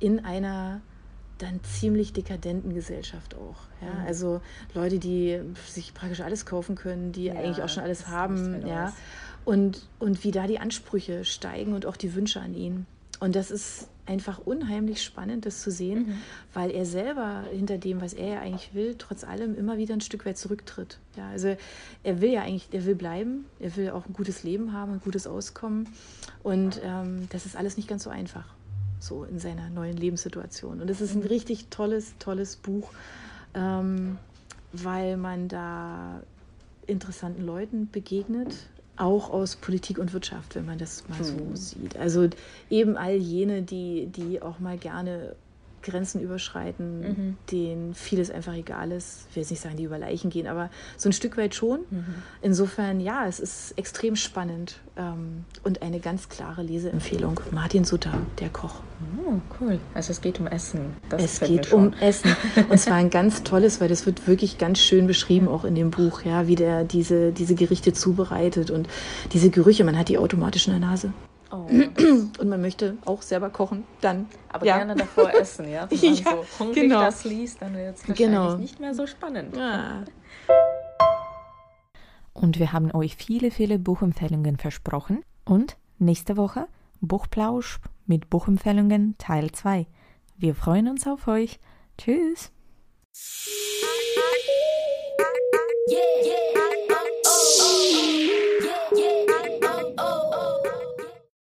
in 0.00 0.24
einer 0.24 0.80
dann 1.42 1.62
ziemlich 1.64 2.12
dekadenten 2.12 2.74
Gesellschaft 2.74 3.34
auch. 3.34 3.56
Ja? 3.80 3.92
Mhm. 3.92 4.06
Also 4.06 4.40
Leute, 4.74 4.98
die 4.98 5.40
sich 5.66 5.94
praktisch 5.94 6.20
alles 6.20 6.46
kaufen 6.46 6.76
können, 6.76 7.12
die 7.12 7.24
ja, 7.24 7.34
eigentlich 7.34 7.62
auch 7.62 7.68
schon 7.68 7.82
alles 7.82 8.08
haben. 8.08 8.66
Ja? 8.66 8.92
Und, 9.44 9.86
und 9.98 10.22
wie 10.24 10.30
da 10.30 10.46
die 10.46 10.60
Ansprüche 10.60 11.24
steigen 11.24 11.74
und 11.74 11.86
auch 11.86 11.96
die 11.96 12.14
Wünsche 12.14 12.40
an 12.40 12.54
ihn. 12.54 12.86
Und 13.18 13.36
das 13.36 13.50
ist 13.50 13.88
einfach 14.04 14.38
unheimlich 14.38 15.02
spannend, 15.02 15.46
das 15.46 15.62
zu 15.62 15.70
sehen, 15.70 16.08
mhm. 16.08 16.18
weil 16.54 16.70
er 16.70 16.84
selber 16.84 17.44
hinter 17.52 17.78
dem, 17.78 18.00
was 18.00 18.14
er 18.14 18.34
ja 18.34 18.40
eigentlich 18.40 18.74
will, 18.74 18.96
trotz 18.98 19.22
allem 19.22 19.56
immer 19.56 19.78
wieder 19.78 19.94
ein 19.94 20.00
Stück 20.00 20.26
weit 20.26 20.38
zurücktritt. 20.38 20.98
Ja, 21.16 21.28
also 21.30 21.56
er 22.02 22.20
will 22.20 22.32
ja 22.32 22.42
eigentlich, 22.42 22.68
er 22.72 22.84
will 22.84 22.96
bleiben, 22.96 23.44
er 23.60 23.76
will 23.76 23.90
auch 23.90 24.06
ein 24.06 24.12
gutes 24.12 24.42
Leben 24.42 24.72
haben, 24.72 24.94
ein 24.94 25.00
gutes 25.00 25.28
Auskommen. 25.28 25.88
Und 26.42 26.80
ähm, 26.84 27.28
das 27.30 27.46
ist 27.46 27.56
alles 27.56 27.76
nicht 27.76 27.88
ganz 27.88 28.02
so 28.02 28.10
einfach 28.10 28.46
so 29.02 29.24
in 29.24 29.38
seiner 29.38 29.68
neuen 29.70 29.96
Lebenssituation. 29.96 30.80
Und 30.80 30.88
es 30.90 31.00
ist 31.00 31.14
ein 31.14 31.22
richtig 31.22 31.68
tolles, 31.68 32.14
tolles 32.18 32.56
Buch, 32.56 32.90
ähm, 33.54 34.18
weil 34.72 35.16
man 35.16 35.48
da 35.48 36.22
interessanten 36.86 37.44
Leuten 37.44 37.88
begegnet, 37.90 38.54
auch 38.96 39.30
aus 39.30 39.56
Politik 39.56 39.98
und 39.98 40.12
Wirtschaft, 40.12 40.54
wenn 40.54 40.66
man 40.66 40.78
das 40.78 41.08
mal 41.08 41.22
so 41.24 41.34
mhm. 41.34 41.56
sieht. 41.56 41.96
Also 41.96 42.28
eben 42.70 42.96
all 42.96 43.16
jene, 43.16 43.62
die, 43.62 44.06
die 44.06 44.42
auch 44.42 44.58
mal 44.58 44.78
gerne 44.78 45.34
Grenzen 45.82 46.20
überschreiten, 46.20 47.00
mhm. 47.00 47.36
denen 47.50 47.94
vieles 47.94 48.30
einfach 48.30 48.54
egal 48.54 48.92
ist. 48.92 49.26
Ich 49.30 49.36
will 49.36 49.42
jetzt 49.42 49.50
nicht 49.50 49.62
sagen, 49.62 49.76
die 49.76 49.84
über 49.84 49.98
Leichen 49.98 50.30
gehen, 50.30 50.46
aber 50.46 50.70
so 50.96 51.08
ein 51.08 51.12
Stück 51.12 51.36
weit 51.36 51.54
schon. 51.54 51.80
Mhm. 51.90 52.14
Insofern, 52.40 53.00
ja, 53.00 53.26
es 53.26 53.40
ist 53.40 53.76
extrem 53.76 54.16
spannend 54.16 54.80
ähm, 54.96 55.44
und 55.64 55.82
eine 55.82 56.00
ganz 56.00 56.28
klare 56.28 56.62
Leseempfehlung. 56.62 57.40
Martin 57.50 57.84
Sutter, 57.84 58.12
der 58.38 58.48
Koch. 58.48 58.80
Oh, 59.26 59.34
cool. 59.60 59.78
Also 59.94 60.12
es 60.12 60.20
geht 60.20 60.38
um 60.38 60.46
Essen. 60.46 60.96
Das 61.08 61.22
es 61.22 61.40
geht 61.40 61.72
um 61.72 61.92
Essen. 61.94 62.36
Und 62.68 62.78
zwar 62.78 62.94
ein 62.94 63.10
ganz 63.10 63.42
tolles, 63.42 63.80
weil 63.80 63.88
das 63.88 64.06
wird 64.06 64.26
wirklich 64.26 64.58
ganz 64.58 64.80
schön 64.80 65.06
beschrieben, 65.06 65.48
auch 65.48 65.64
in 65.64 65.74
dem 65.74 65.90
Buch, 65.90 66.22
ja, 66.22 66.46
wie 66.46 66.54
der 66.54 66.84
diese, 66.84 67.32
diese 67.32 67.54
Gerichte 67.54 67.92
zubereitet 67.92 68.70
und 68.70 68.88
diese 69.32 69.50
Gerüche, 69.50 69.84
man 69.84 69.98
hat 69.98 70.08
die 70.08 70.18
automatisch 70.18 70.66
in 70.68 70.72
der 70.72 70.80
Nase. 70.80 71.12
Oh. 71.52 71.66
Und 72.40 72.48
man 72.48 72.60
möchte 72.60 72.96
auch 73.04 73.20
selber 73.20 73.50
kochen, 73.50 73.84
dann. 74.00 74.26
Aber 74.48 74.64
ja. 74.64 74.78
gerne 74.78 74.96
davor 74.96 75.32
essen, 75.34 75.70
ja? 75.70 75.86
Wenn 75.90 75.98
man 75.98 76.14
ja, 76.14 76.30
so 76.30 76.64
hungrig 76.64 76.82
genau. 76.82 77.00
das 77.00 77.24
liest, 77.24 77.60
dann 77.60 77.74
wird 77.74 77.96
es 77.96 78.08
wahrscheinlich 78.08 78.26
genau. 78.26 78.56
nicht 78.56 78.80
mehr 78.80 78.94
so 78.94 79.06
spannend. 79.06 79.56
Ja. 79.56 80.04
Und 82.32 82.58
wir 82.58 82.72
haben 82.72 82.90
euch 82.92 83.16
viele, 83.16 83.50
viele 83.50 83.78
Buchempfehlungen 83.78 84.56
versprochen. 84.56 85.22
Und 85.44 85.76
nächste 85.98 86.36
Woche 86.36 86.66
Buchplausch 87.00 87.80
mit 88.06 88.30
Buchempfehlungen 88.30 89.16
Teil 89.18 89.52
2. 89.52 89.86
Wir 90.38 90.54
freuen 90.54 90.88
uns 90.88 91.06
auf 91.06 91.28
euch. 91.28 91.60
Tschüss! 91.98 92.50
Yeah, 95.88 95.98
yeah. 96.24 96.71